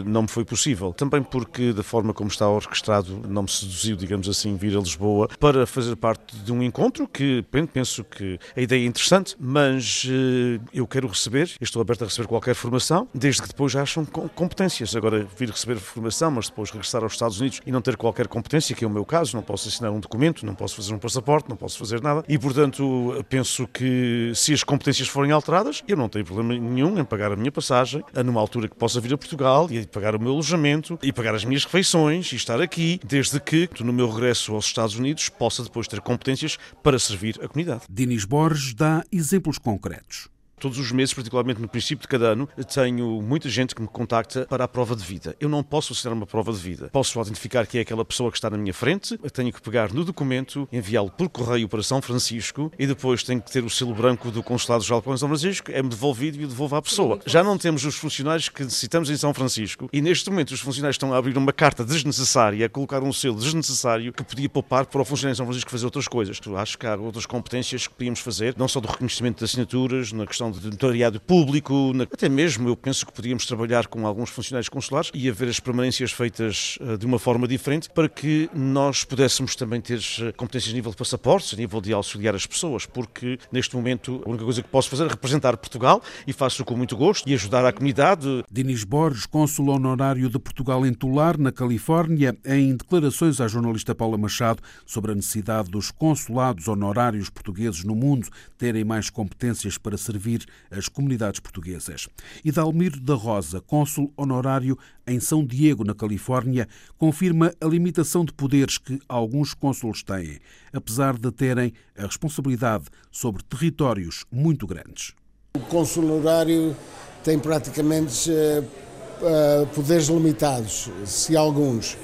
não 0.04 0.22
me 0.22 0.28
foi 0.28 0.44
possível. 0.44 0.92
Também 0.92 1.22
porque 1.22 1.72
da 1.72 1.82
forma 1.82 2.12
como 2.12 2.28
está 2.28 2.46
orquestrado 2.46 3.22
não 3.26 3.44
me 3.44 3.48
seduziu, 3.48 3.96
digamos 3.96 4.28
assim, 4.28 4.56
vir 4.56 4.76
a 4.76 4.80
Lisboa 4.80 5.28
para 5.40 5.66
fazer 5.66 5.96
parte 5.96 6.36
de 6.36 6.52
um 6.52 6.62
encontro 6.62 7.08
que 7.08 7.42
penso 7.72 8.04
que 8.04 8.38
a 8.54 8.60
ideia 8.60 8.82
é 8.82 8.86
interessante, 8.86 9.34
mas 9.40 10.06
eh, 10.06 10.60
eu 10.72 10.86
quero 10.86 11.08
receber, 11.08 11.50
estou 11.62 11.80
aberto 11.80 12.02
a 12.02 12.06
receber 12.06 12.28
qualquer 12.28 12.54
formação, 12.54 13.08
desde 13.14 13.40
que 13.40 13.48
depois 13.48 13.74
acham 13.74 14.04
competências. 14.04 14.94
Agora 14.94 15.26
vir 15.38 15.48
receber 15.48 15.76
formação, 15.76 16.30
mas 16.30 16.48
depois 16.48 16.70
regressar 16.70 17.02
aos 17.02 17.14
Estados 17.14 17.40
Unidos 17.40 17.60
e 17.64 17.72
não 17.72 17.80
ter 17.80 17.96
qualquer 17.96 18.28
competência, 18.28 18.76
que 18.76 18.84
é 18.84 18.86
o 18.86 18.90
meu 18.90 19.04
caso, 19.04 19.34
não 19.34 19.42
posso 19.42 19.68
assinar 19.68 19.90
um 19.90 20.00
documento 20.00 20.25
não 20.44 20.54
posso 20.54 20.76
fazer 20.76 20.94
um 20.94 20.98
passaporte, 20.98 21.48
não 21.48 21.56
posso 21.56 21.78
fazer 21.78 22.00
nada 22.00 22.24
e, 22.28 22.38
portanto, 22.38 23.24
penso 23.28 23.66
que 23.66 24.32
se 24.34 24.52
as 24.52 24.62
competências 24.64 25.08
forem 25.08 25.32
alteradas, 25.32 25.82
eu 25.86 25.96
não 25.96 26.08
tenho 26.08 26.24
problema 26.24 26.54
nenhum 26.54 26.98
em 26.98 27.04
pagar 27.04 27.32
a 27.32 27.36
minha 27.36 27.52
passagem 27.52 28.02
numa 28.24 28.40
altura 28.40 28.68
que 28.68 28.76
possa 28.76 29.00
vir 29.00 29.14
a 29.14 29.18
Portugal 29.18 29.68
e 29.70 29.86
pagar 29.86 30.14
o 30.14 30.20
meu 30.20 30.32
alojamento 30.32 30.98
e 31.02 31.12
pagar 31.12 31.34
as 31.34 31.44
minhas 31.44 31.64
refeições 31.64 32.32
e 32.32 32.36
estar 32.36 32.60
aqui, 32.60 33.00
desde 33.04 33.40
que 33.40 33.68
no 33.80 33.92
meu 33.92 34.10
regresso 34.10 34.54
aos 34.54 34.66
Estados 34.66 34.96
Unidos 34.96 35.28
possa 35.28 35.62
depois 35.62 35.86
ter 35.88 36.00
competências 36.00 36.58
para 36.82 36.98
servir 36.98 37.38
a 37.42 37.48
comunidade. 37.48 37.82
Dinis 37.88 38.24
Borges 38.24 38.74
dá 38.74 39.02
exemplos 39.12 39.58
concretos. 39.58 40.35
Todos 40.58 40.78
os 40.78 40.90
meses, 40.90 41.12
particularmente 41.12 41.60
no 41.60 41.68
princípio 41.68 42.02
de 42.02 42.08
cada 42.08 42.28
ano, 42.28 42.48
tenho 42.72 43.20
muita 43.20 43.46
gente 43.48 43.74
que 43.74 43.82
me 43.82 43.88
contacta 43.88 44.46
para 44.46 44.64
a 44.64 44.68
prova 44.68 44.96
de 44.96 45.04
vida. 45.04 45.36
Eu 45.38 45.50
não 45.50 45.62
posso 45.62 45.92
assinar 45.92 46.14
uma 46.14 46.26
prova 46.26 46.50
de 46.50 46.58
vida. 46.58 46.88
Posso 46.90 47.20
identificar 47.20 47.66
que 47.66 47.76
é 47.76 47.82
aquela 47.82 48.06
pessoa 48.06 48.30
que 48.30 48.38
está 48.38 48.48
na 48.48 48.56
minha 48.56 48.72
frente, 48.72 49.18
tenho 49.34 49.52
que 49.52 49.60
pegar 49.60 49.92
no 49.92 50.02
documento, 50.02 50.66
enviá-lo 50.72 51.10
por 51.10 51.28
correio 51.28 51.68
para 51.68 51.82
São 51.82 52.00
Francisco 52.00 52.72
e 52.78 52.86
depois 52.86 53.22
tenho 53.22 53.42
que 53.42 53.52
ter 53.52 53.64
o 53.64 53.68
selo 53.68 53.94
branco 53.94 54.30
do 54.30 54.42
Consulado 54.42 54.82
Geral 54.82 55.02
de 55.02 55.18
São 55.18 55.28
Francisco, 55.28 55.70
é-me 55.70 55.90
devolvido 55.90 56.38
e 56.38 56.42
eu 56.42 56.48
devolvo 56.48 56.74
à 56.74 56.80
pessoa. 56.80 57.20
Já 57.26 57.44
não 57.44 57.58
temos 57.58 57.84
os 57.84 57.94
funcionários 57.96 58.48
que 58.48 58.64
necessitamos 58.64 59.10
em 59.10 59.16
São 59.16 59.34
Francisco 59.34 59.90
e 59.92 60.00
neste 60.00 60.30
momento 60.30 60.52
os 60.52 60.60
funcionários 60.60 60.94
estão 60.94 61.12
a 61.12 61.18
abrir 61.18 61.36
uma 61.36 61.52
carta 61.52 61.84
desnecessária, 61.84 62.64
a 62.64 62.68
colocar 62.68 63.02
um 63.02 63.12
selo 63.12 63.36
desnecessário 63.36 64.10
que 64.10 64.24
podia 64.24 64.48
poupar 64.48 64.86
para 64.86 65.02
o 65.02 65.04
funcionário 65.04 65.34
em 65.34 65.36
São 65.36 65.44
Francisco 65.44 65.70
fazer 65.70 65.84
outras 65.84 66.08
coisas. 66.08 66.40
Acho 66.56 66.78
que 66.78 66.86
há 66.86 66.96
outras 66.96 67.26
competências 67.26 67.86
que 67.86 67.92
podíamos 67.92 68.20
fazer, 68.20 68.54
não 68.56 68.66
só 68.66 68.80
do 68.80 68.88
reconhecimento 68.88 69.38
de 69.40 69.44
assinaturas, 69.44 70.12
na 70.12 70.26
questão 70.26 70.45
de 70.50 70.70
notariado 70.70 71.20
público, 71.20 71.92
até 72.12 72.28
mesmo 72.28 72.68
eu 72.68 72.76
penso 72.76 73.06
que 73.06 73.12
podíamos 73.12 73.46
trabalhar 73.46 73.86
com 73.86 74.06
alguns 74.06 74.30
funcionários 74.30 74.68
consulares 74.68 75.10
e 75.14 75.28
haver 75.28 75.48
as 75.48 75.60
permanências 75.60 76.12
feitas 76.12 76.78
eh, 76.80 76.96
de 76.96 77.06
uma 77.06 77.18
forma 77.18 77.46
diferente 77.46 77.88
para 77.90 78.08
que 78.08 78.48
nós 78.54 79.04
pudéssemos 79.04 79.54
também 79.56 79.80
ter 79.80 80.00
eh, 80.20 80.32
competências 80.32 80.72
a 80.72 80.76
nível 80.76 80.90
de 80.90 80.96
passaportes, 80.96 81.54
a 81.54 81.56
nível 81.56 81.80
de 81.80 81.92
auxiliar 81.92 82.34
as 82.34 82.46
pessoas, 82.46 82.86
porque 82.86 83.38
neste 83.50 83.76
momento 83.76 84.22
a 84.24 84.28
única 84.28 84.44
coisa 84.44 84.62
que 84.62 84.68
posso 84.68 84.88
fazer 84.88 85.06
é 85.06 85.08
representar 85.08 85.56
Portugal 85.56 86.02
e 86.26 86.32
faço 86.32 86.64
com 86.64 86.76
muito 86.76 86.96
gosto 86.96 87.28
e 87.28 87.34
ajudar 87.34 87.64
a 87.64 87.72
comunidade. 87.72 88.44
Dinis 88.50 88.84
Borges, 88.84 89.26
cônsul 89.26 89.68
honorário 89.68 90.28
de 90.28 90.38
Portugal 90.38 90.84
em 90.86 90.92
Tular, 90.92 91.38
na 91.38 91.52
Califórnia, 91.52 92.36
em 92.44 92.76
declarações 92.76 93.40
à 93.40 93.48
jornalista 93.48 93.94
Paula 93.94 94.18
Machado 94.18 94.62
sobre 94.84 95.12
a 95.12 95.14
necessidade 95.14 95.70
dos 95.70 95.90
consulados 95.90 96.68
honorários 96.68 97.30
portugueses 97.30 97.84
no 97.84 97.94
mundo 97.94 98.28
terem 98.58 98.84
mais 98.84 99.10
competências 99.10 99.78
para 99.78 99.96
servir 99.96 100.35
as 100.70 100.88
comunidades 100.88 101.40
portuguesas. 101.40 102.08
E 102.44 102.52
Dalmiro 102.52 103.00
da 103.00 103.14
Rosa, 103.14 103.60
cônsul 103.60 104.12
honorário 104.16 104.78
em 105.06 105.20
São 105.20 105.44
Diego, 105.44 105.84
na 105.84 105.94
Califórnia, 105.94 106.68
confirma 106.98 107.52
a 107.60 107.66
limitação 107.66 108.24
de 108.24 108.32
poderes 108.32 108.78
que 108.78 108.98
alguns 109.08 109.54
cônsulos 109.54 110.02
têm, 110.02 110.38
apesar 110.72 111.16
de 111.16 111.30
terem 111.30 111.72
a 111.96 112.06
responsabilidade 112.06 112.86
sobre 113.10 113.42
territórios 113.42 114.24
muito 114.30 114.66
grandes. 114.66 115.14
O 115.56 115.60
cônsul 115.60 116.04
honorário 116.04 116.76
tem 117.24 117.38
praticamente 117.38 118.30
uh, 118.30 119.66
poderes 119.74 120.08
limitados, 120.08 120.90
se 121.04 121.36
alguns. 121.36 121.96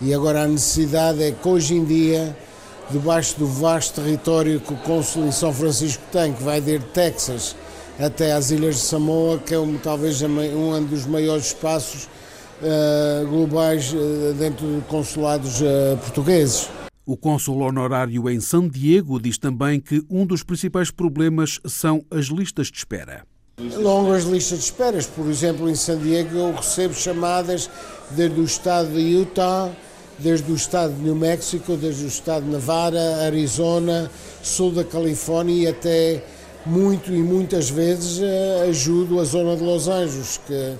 E 0.00 0.12
agora 0.12 0.42
a 0.42 0.48
necessidade 0.48 1.22
é 1.22 1.32
que 1.32 1.48
hoje 1.48 1.74
em 1.74 1.84
dia 1.84 2.36
debaixo 2.90 3.38
do 3.38 3.46
vasto 3.46 4.00
território 4.00 4.60
que 4.60 4.72
o 4.72 4.76
cônsul 4.78 5.26
em 5.26 5.32
São 5.32 5.52
Francisco 5.52 6.02
tem, 6.12 6.32
que 6.32 6.42
vai 6.42 6.60
desde 6.60 6.86
Texas 6.88 7.56
até 8.02 8.32
às 8.32 8.50
Ilhas 8.50 8.76
de 8.76 8.80
Samoa, 8.82 9.38
que 9.38 9.54
é 9.54 9.58
um, 9.58 9.78
talvez 9.78 10.20
um 10.22 10.84
dos 10.84 11.06
maiores 11.06 11.46
espaços 11.46 12.08
uh, 12.60 13.26
globais 13.28 13.92
uh, 13.92 14.34
dentro 14.34 14.66
de 14.66 14.80
consulados 14.82 15.60
uh, 15.60 15.96
portugueses. 15.98 16.68
O 17.06 17.16
cônsul 17.16 17.60
honorário 17.60 18.28
em 18.28 18.40
San 18.40 18.68
Diego 18.68 19.20
diz 19.20 19.38
também 19.38 19.80
que 19.80 20.04
um 20.10 20.26
dos 20.26 20.42
principais 20.42 20.90
problemas 20.90 21.60
são 21.64 22.04
as 22.10 22.26
listas 22.26 22.68
de 22.68 22.78
espera. 22.78 23.24
Longas 23.58 24.24
listas 24.24 24.58
de 24.58 24.64
esperas. 24.64 25.06
Por 25.06 25.26
exemplo, 25.28 25.70
em 25.70 25.74
San 25.74 25.98
Diego 25.98 26.36
eu 26.36 26.54
recebo 26.54 26.94
chamadas 26.94 27.70
desde 28.10 28.40
o 28.40 28.44
estado 28.44 28.92
de 28.92 29.00
Utah, 29.00 29.70
desde 30.18 30.50
o 30.50 30.54
estado 30.54 30.92
de 30.94 31.02
New 31.02 31.14
Mexico, 31.14 31.76
desde 31.76 32.04
o 32.04 32.08
estado 32.08 32.44
de 32.44 32.50
Nevada, 32.50 33.24
Arizona, 33.24 34.10
sul 34.42 34.72
da 34.72 34.84
Califórnia 34.84 35.54
e 35.54 35.66
até 35.68 36.24
muito 36.64 37.12
e 37.12 37.22
muitas 37.22 37.70
vezes 37.70 38.18
uh, 38.18 38.68
ajudo 38.68 39.20
a 39.20 39.24
zona 39.24 39.56
de 39.56 39.62
Los 39.62 39.88
Angeles, 39.88 40.40
que, 40.46 40.76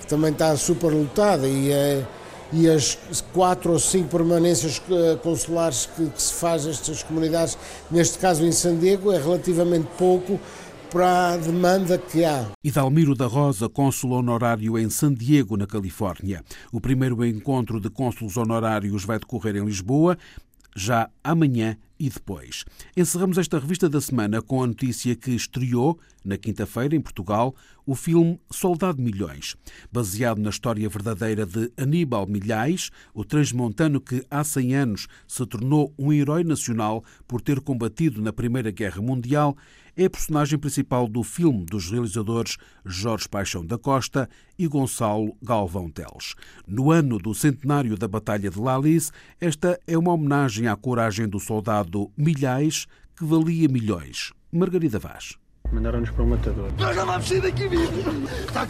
que 0.00 0.06
também 0.06 0.32
está 0.32 0.56
super 0.56 0.92
lotada 0.92 1.46
e, 1.46 1.70
uh, 1.70 2.06
e 2.52 2.68
as 2.68 2.98
quatro 3.32 3.72
ou 3.72 3.78
cinco 3.78 4.08
permanências 4.08 4.78
uh, 4.78 5.18
consulares 5.18 5.86
que, 5.86 6.06
que, 6.06 6.22
se 6.22 6.34
faz 6.34 6.66
nestas 6.66 7.02
comunidades, 7.02 7.58
neste 7.90 8.18
caso 8.18 8.44
em 8.44 8.52
San 8.52 8.76
Diego, 8.76 9.12
é 9.12 9.18
relativamente 9.18 9.88
pouco 9.98 10.38
para 10.90 11.32
a 11.32 11.36
demanda 11.36 11.98
que 11.98 12.24
há. 12.24 12.46
Idalmiro 12.62 13.16
da 13.16 13.26
Rosa, 13.26 13.68
cônsul 13.68 14.12
honorário 14.12 14.78
em 14.78 14.88
San 14.88 15.12
Diego, 15.12 15.56
na 15.56 15.66
Califórnia. 15.66 16.44
O 16.70 16.80
primeiro 16.80 17.24
encontro 17.24 17.80
de 17.80 17.90
cônsulos 17.90 18.36
honorários 18.36 19.04
vai 19.04 19.18
decorrer 19.18 19.56
em 19.56 19.64
Lisboa 19.64 20.16
já 20.76 21.08
amanhã 21.22 21.76
e 22.04 22.10
depois. 22.10 22.66
Encerramos 22.94 23.38
esta 23.38 23.58
revista 23.58 23.88
da 23.88 23.98
semana 23.98 24.42
com 24.42 24.62
a 24.62 24.66
notícia 24.66 25.16
que 25.16 25.30
estreou, 25.30 25.98
na 26.22 26.36
quinta-feira, 26.36 26.94
em 26.94 27.00
Portugal, 27.00 27.54
o 27.86 27.94
filme 27.94 28.40
Soldado 28.50 29.00
Milhões, 29.00 29.56
baseado 29.92 30.40
na 30.40 30.50
história 30.50 30.88
verdadeira 30.88 31.44
de 31.44 31.70
Aníbal 31.76 32.26
Milhais, 32.26 32.90
o 33.12 33.24
transmontano 33.24 34.00
que 34.00 34.24
há 34.30 34.42
100 34.42 34.74
anos 34.74 35.06
se 35.26 35.44
tornou 35.46 35.92
um 35.98 36.12
herói 36.12 36.44
nacional 36.44 37.04
por 37.28 37.40
ter 37.40 37.60
combatido 37.60 38.22
na 38.22 38.32
Primeira 38.32 38.70
Guerra 38.70 39.02
Mundial 39.02 39.56
é 39.96 40.06
a 40.06 40.10
personagem 40.10 40.58
principal 40.58 41.06
do 41.06 41.22
filme 41.22 41.64
dos 41.64 41.90
realizadores 41.90 42.56
Jorge 42.84 43.28
Paixão 43.28 43.64
da 43.64 43.78
Costa 43.78 44.28
e 44.58 44.66
Gonçalo 44.66 45.36
Galvão 45.40 45.88
Teles. 45.88 46.34
No 46.66 46.90
ano 46.90 47.18
do 47.18 47.34
centenário 47.34 47.96
da 47.96 48.08
Batalha 48.08 48.50
de 48.50 48.58
Lalis, 48.58 49.12
esta 49.40 49.78
é 49.86 49.96
uma 49.96 50.12
homenagem 50.12 50.66
à 50.66 50.76
coragem 50.76 51.28
do 51.28 51.38
soldado 51.38 52.10
Milhais, 52.16 52.86
que 53.16 53.24
valia 53.24 53.68
milhões. 53.68 54.32
Margarida 54.50 54.98
Vaz. 54.98 55.43
Mandaram-nos 55.72 56.10
para 56.10 56.22
um 56.22 56.28
matador. 56.28 56.70
Nós 56.78 56.96
não 56.96 57.06
vamos 57.06 57.26
sair 57.26 57.40
daqui 57.40 57.66
vivos! 57.66 57.88
Está 58.46 58.66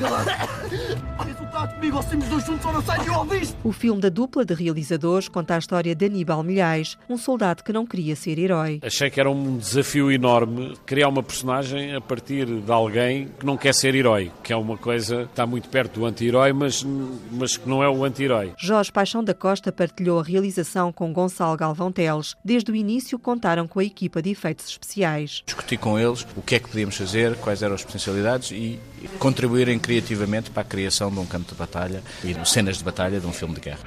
tu 1.35 1.44
está 1.44 1.68
comigo, 1.68 1.96
ou 1.96 2.02
os 2.02 2.28
dois 2.28 2.44
juntos 2.46 2.64
ou 2.64 2.72
não 2.72 2.83
sai 2.83 2.98
disto! 3.38 3.57
O 3.62 3.72
filme 3.72 4.00
da 4.00 4.09
dupla 4.09 4.44
de 4.44 4.54
realizadores 4.54 5.28
conta 5.28 5.54
a 5.54 5.59
história 5.59 5.94
de 5.94 6.07
Aníbal 6.07 6.42
Milhais, 6.42 6.96
um 7.09 7.18
soldado 7.18 7.62
que 7.62 7.72
não 7.72 7.85
queria 7.85 8.16
ser 8.16 8.38
herói. 8.38 8.80
Achei 8.83 9.11
que 9.11 9.20
era 9.20 9.30
um 9.30 9.59
desafio 9.59 10.11
enorme 10.11 10.74
criar 10.87 11.09
uma 11.09 11.22
personagem 11.22 11.94
a 11.94 12.00
partir 12.00 12.46
de 12.46 12.72
alguém 12.72 13.28
que 13.38 13.44
não 13.44 13.57
quer 13.57 13.74
ser 13.74 13.94
herói, 13.94 14.30
que 14.42 14.52
é 14.52 14.57
uma 14.57 14.76
coisa 14.78 15.24
que 15.24 15.30
está 15.30 15.46
muito 15.46 15.68
perto 15.68 16.00
do 16.00 16.07
anti-herói, 16.07 16.52
mas, 16.52 16.85
mas 17.30 17.57
que 17.57 17.68
não 17.68 17.83
é 17.83 17.88
o 17.88 18.04
anti-herói. 18.04 18.52
Jorge 18.57 18.90
Paixão 18.90 19.22
da 19.22 19.35
Costa 19.35 19.70
partilhou 19.70 20.20
a 20.20 20.22
realização 20.22 20.92
com 20.92 21.12
Gonçalo 21.12 21.57
Galvão 21.57 21.92
Teles. 21.92 22.35
Desde 22.44 22.70
o 22.70 22.76
início 22.76 23.18
contaram 23.18 23.66
com 23.66 23.80
a 23.80 23.85
equipa 23.85 24.22
de 24.22 24.30
efeitos 24.30 24.66
especiais. 24.68 25.42
Discuti 25.44 25.76
com 25.76 25.98
eles 25.98 26.26
o 26.37 26.40
que 26.42 26.54
é 26.54 26.59
que 26.59 26.68
podíamos 26.68 26.93
fazer, 26.96 27.37
quais 27.37 27.62
eram 27.62 27.74
as 27.74 27.85
potencialidades 27.85 28.50
e 28.50 28.78
contribuírem 29.18 29.78
criativamente 29.78 30.50
para 30.50 30.62
a 30.62 30.64
criação 30.64 31.11
de 31.11 31.18
um 31.18 31.26
campo 31.26 31.52
de 31.52 31.59
batalha 31.59 32.02
e 32.22 32.35
de 32.35 32.48
cenas 32.48 32.78
de 32.78 32.85
batalha 32.85 33.20
de 33.20 33.26
um 33.26 33.33
filme 33.33 33.54
de 33.54 33.61
guerra. 33.61 33.80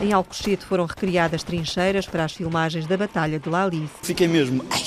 Em 0.00 0.12
Alcochete 0.12 0.64
foram 0.64 0.86
recriadas 0.86 1.42
trincheiras 1.42 2.06
para 2.06 2.24
as 2.24 2.32
filmagens 2.32 2.86
da 2.86 2.96
Batalha 2.96 3.38
de 3.40 3.48
Lalice. 3.48 3.92
Fiquei 4.02 4.28
mesmo. 4.28 4.64
Ai, 4.70 4.82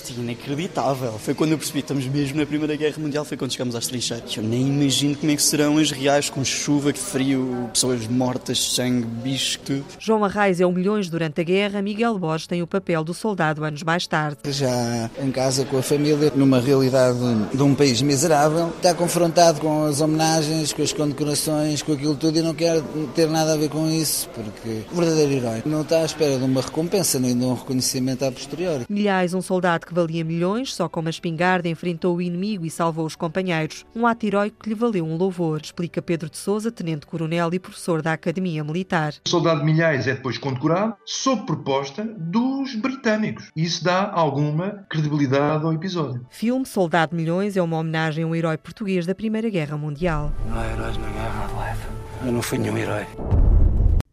isto 0.00 0.18
é 0.18 0.22
inacreditável. 0.22 1.12
Foi 1.18 1.34
quando 1.34 1.52
eu 1.52 1.58
percebi 1.58 1.80
que 1.80 1.84
estamos 1.84 2.06
mesmo 2.06 2.38
na 2.38 2.46
Primeira 2.46 2.74
Guerra 2.74 2.96
Mundial, 2.98 3.24
foi 3.24 3.36
quando 3.36 3.52
chegamos 3.52 3.74
às 3.74 3.86
trincheiras. 3.86 4.36
Eu 4.36 4.42
nem 4.42 4.66
imagino 4.66 5.14
como 5.16 5.30
é 5.30 5.36
que 5.36 5.42
serão 5.42 5.78
as 5.78 5.90
reais, 5.90 6.30
com 6.30 6.44
chuva, 6.44 6.92
frio, 6.94 7.68
pessoas 7.72 8.06
mortas, 8.06 8.58
sangue, 8.72 9.06
bicho, 9.06 9.58
tudo. 9.60 9.84
João 9.98 10.24
Arraes 10.24 10.60
é 10.60 10.66
o 10.66 10.72
Milhões 10.72 11.10
durante 11.10 11.40
a 11.40 11.44
guerra, 11.44 11.82
Miguel 11.82 12.18
Borges 12.18 12.46
tem 12.46 12.62
o 12.62 12.66
papel 12.66 13.04
do 13.04 13.12
soldado 13.12 13.64
anos 13.64 13.82
mais 13.82 14.06
tarde. 14.06 14.38
Já 14.50 15.10
em 15.22 15.30
casa 15.30 15.64
com 15.64 15.78
a 15.78 15.82
família, 15.82 16.32
numa 16.34 16.60
realidade 16.60 17.18
de 17.52 17.62
um 17.62 17.74
país 17.74 18.00
miserável, 18.00 18.68
está 18.76 18.94
confrontado 18.94 19.60
com 19.60 19.84
as 19.84 20.00
homenagens, 20.00 20.72
com 20.72 20.82
as 20.82 20.92
condecorações, 20.92 21.82
com 21.82 21.92
aquilo 21.92 22.14
tudo 22.14 22.38
e 22.38 22.42
não 22.42 22.54
quer 22.54 22.80
ter 23.14 23.28
nada 23.28 23.52
a 23.52 23.56
ver 23.56 23.68
com 23.68 23.90
isso, 23.90 24.28
porque 24.34 24.84
o 24.92 24.96
verdadeiro 24.96 25.32
herói 25.32 25.62
não 25.66 25.82
está 25.82 25.98
à 25.98 26.04
espera 26.04 26.38
de 26.38 26.44
uma 26.44 26.62
recompensa 26.62 27.18
nem 27.18 27.36
de 27.36 27.44
um 27.44 27.54
reconhecimento 27.54 28.24
a 28.24 28.32
posteriori. 28.32 28.86
Milhares, 28.88 29.34
um 29.34 29.42
soldado 29.42 29.86
que 29.90 29.94
valia 29.94 30.24
milhões, 30.24 30.72
só 30.72 30.88
com 30.88 31.00
uma 31.00 31.10
espingarda 31.10 31.68
enfrentou 31.68 32.16
o 32.16 32.22
inimigo 32.22 32.64
e 32.64 32.70
salvou 32.70 33.04
os 33.04 33.16
companheiros. 33.16 33.84
Um 33.94 34.06
ato 34.06 34.24
heróico 34.24 34.62
que 34.62 34.68
lhe 34.68 34.74
valeu 34.74 35.04
um 35.04 35.16
louvor, 35.16 35.60
explica 35.62 36.00
Pedro 36.00 36.30
de 36.30 36.38
Souza, 36.38 36.70
tenente-coronel 36.70 37.52
e 37.52 37.58
professor 37.58 38.00
da 38.00 38.12
Academia 38.12 38.62
Militar. 38.62 39.14
O 39.26 39.28
soldado 39.28 39.60
de 39.60 39.66
Milhares 39.66 40.06
é 40.06 40.14
depois 40.14 40.38
condecorado 40.38 40.94
sob 41.04 41.44
proposta 41.44 42.04
dos 42.04 42.76
britânicos. 42.76 43.50
Isso 43.56 43.82
dá 43.82 44.10
alguma 44.12 44.86
credibilidade 44.88 45.64
ao 45.64 45.72
episódio. 45.72 46.24
Filme 46.30 46.64
Soldado 46.64 47.10
de 47.10 47.16
Milhões 47.16 47.56
é 47.56 47.62
uma 47.62 47.78
homenagem 47.78 48.22
a 48.22 48.26
um 48.26 48.34
herói 48.34 48.56
português 48.56 49.06
da 49.06 49.14
Primeira 49.14 49.50
Guerra 49.50 49.76
Mundial. 49.76 50.32
Não 50.48 50.58
há 50.58 50.66
heróis 50.68 50.96
na 50.96 51.08
guerra, 51.08 51.70
life. 51.70 51.86
Eu 52.24 52.32
não 52.32 52.42
fui 52.42 52.58
nenhum 52.58 52.78
herói. 52.78 53.06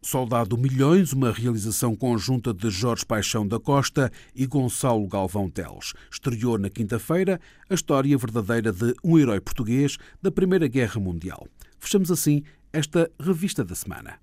Soldado 0.02 0.58
Milhões, 0.58 1.14
uma 1.14 1.32
realização 1.32 1.96
conjunta 1.96 2.54
de 2.54 2.70
Jorge 2.70 3.06
Paixão 3.06 3.48
da 3.48 3.60
Costa 3.60 4.12
e 4.36 4.46
Gonçalo 4.46 5.08
Galvão 5.08 5.50
Teles. 5.50 5.94
Estreou 6.12 6.58
na 6.58 6.70
quinta-feira 6.70 7.40
a 7.70 7.74
história 7.74 8.18
verdadeira 8.18 8.72
de 8.72 8.94
um 9.04 9.18
herói 9.18 9.40
português 9.40 9.98
da 10.22 10.32
Primeira 10.32 10.68
Guerra 10.68 11.00
Mundial. 11.00 11.48
Fechamos 11.80 12.12
assim 12.12 12.44
esta 12.72 13.10
revista 13.20 13.64
da 13.64 13.76
semana. 13.76 14.20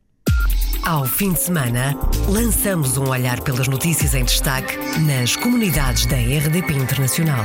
Ao 0.87 1.07
fim 1.07 1.33
de 1.33 1.41
semana, 1.41 1.97
lançamos 2.29 2.99
um 2.99 3.09
olhar 3.09 3.41
pelas 3.41 3.69
notícias 3.69 4.15
em 4.15 4.23
destaque 4.23 4.77
nas 5.01 5.35
comunidades 5.35 6.05
da 6.07 6.17
RDP 6.17 6.75
Internacional. 6.75 7.45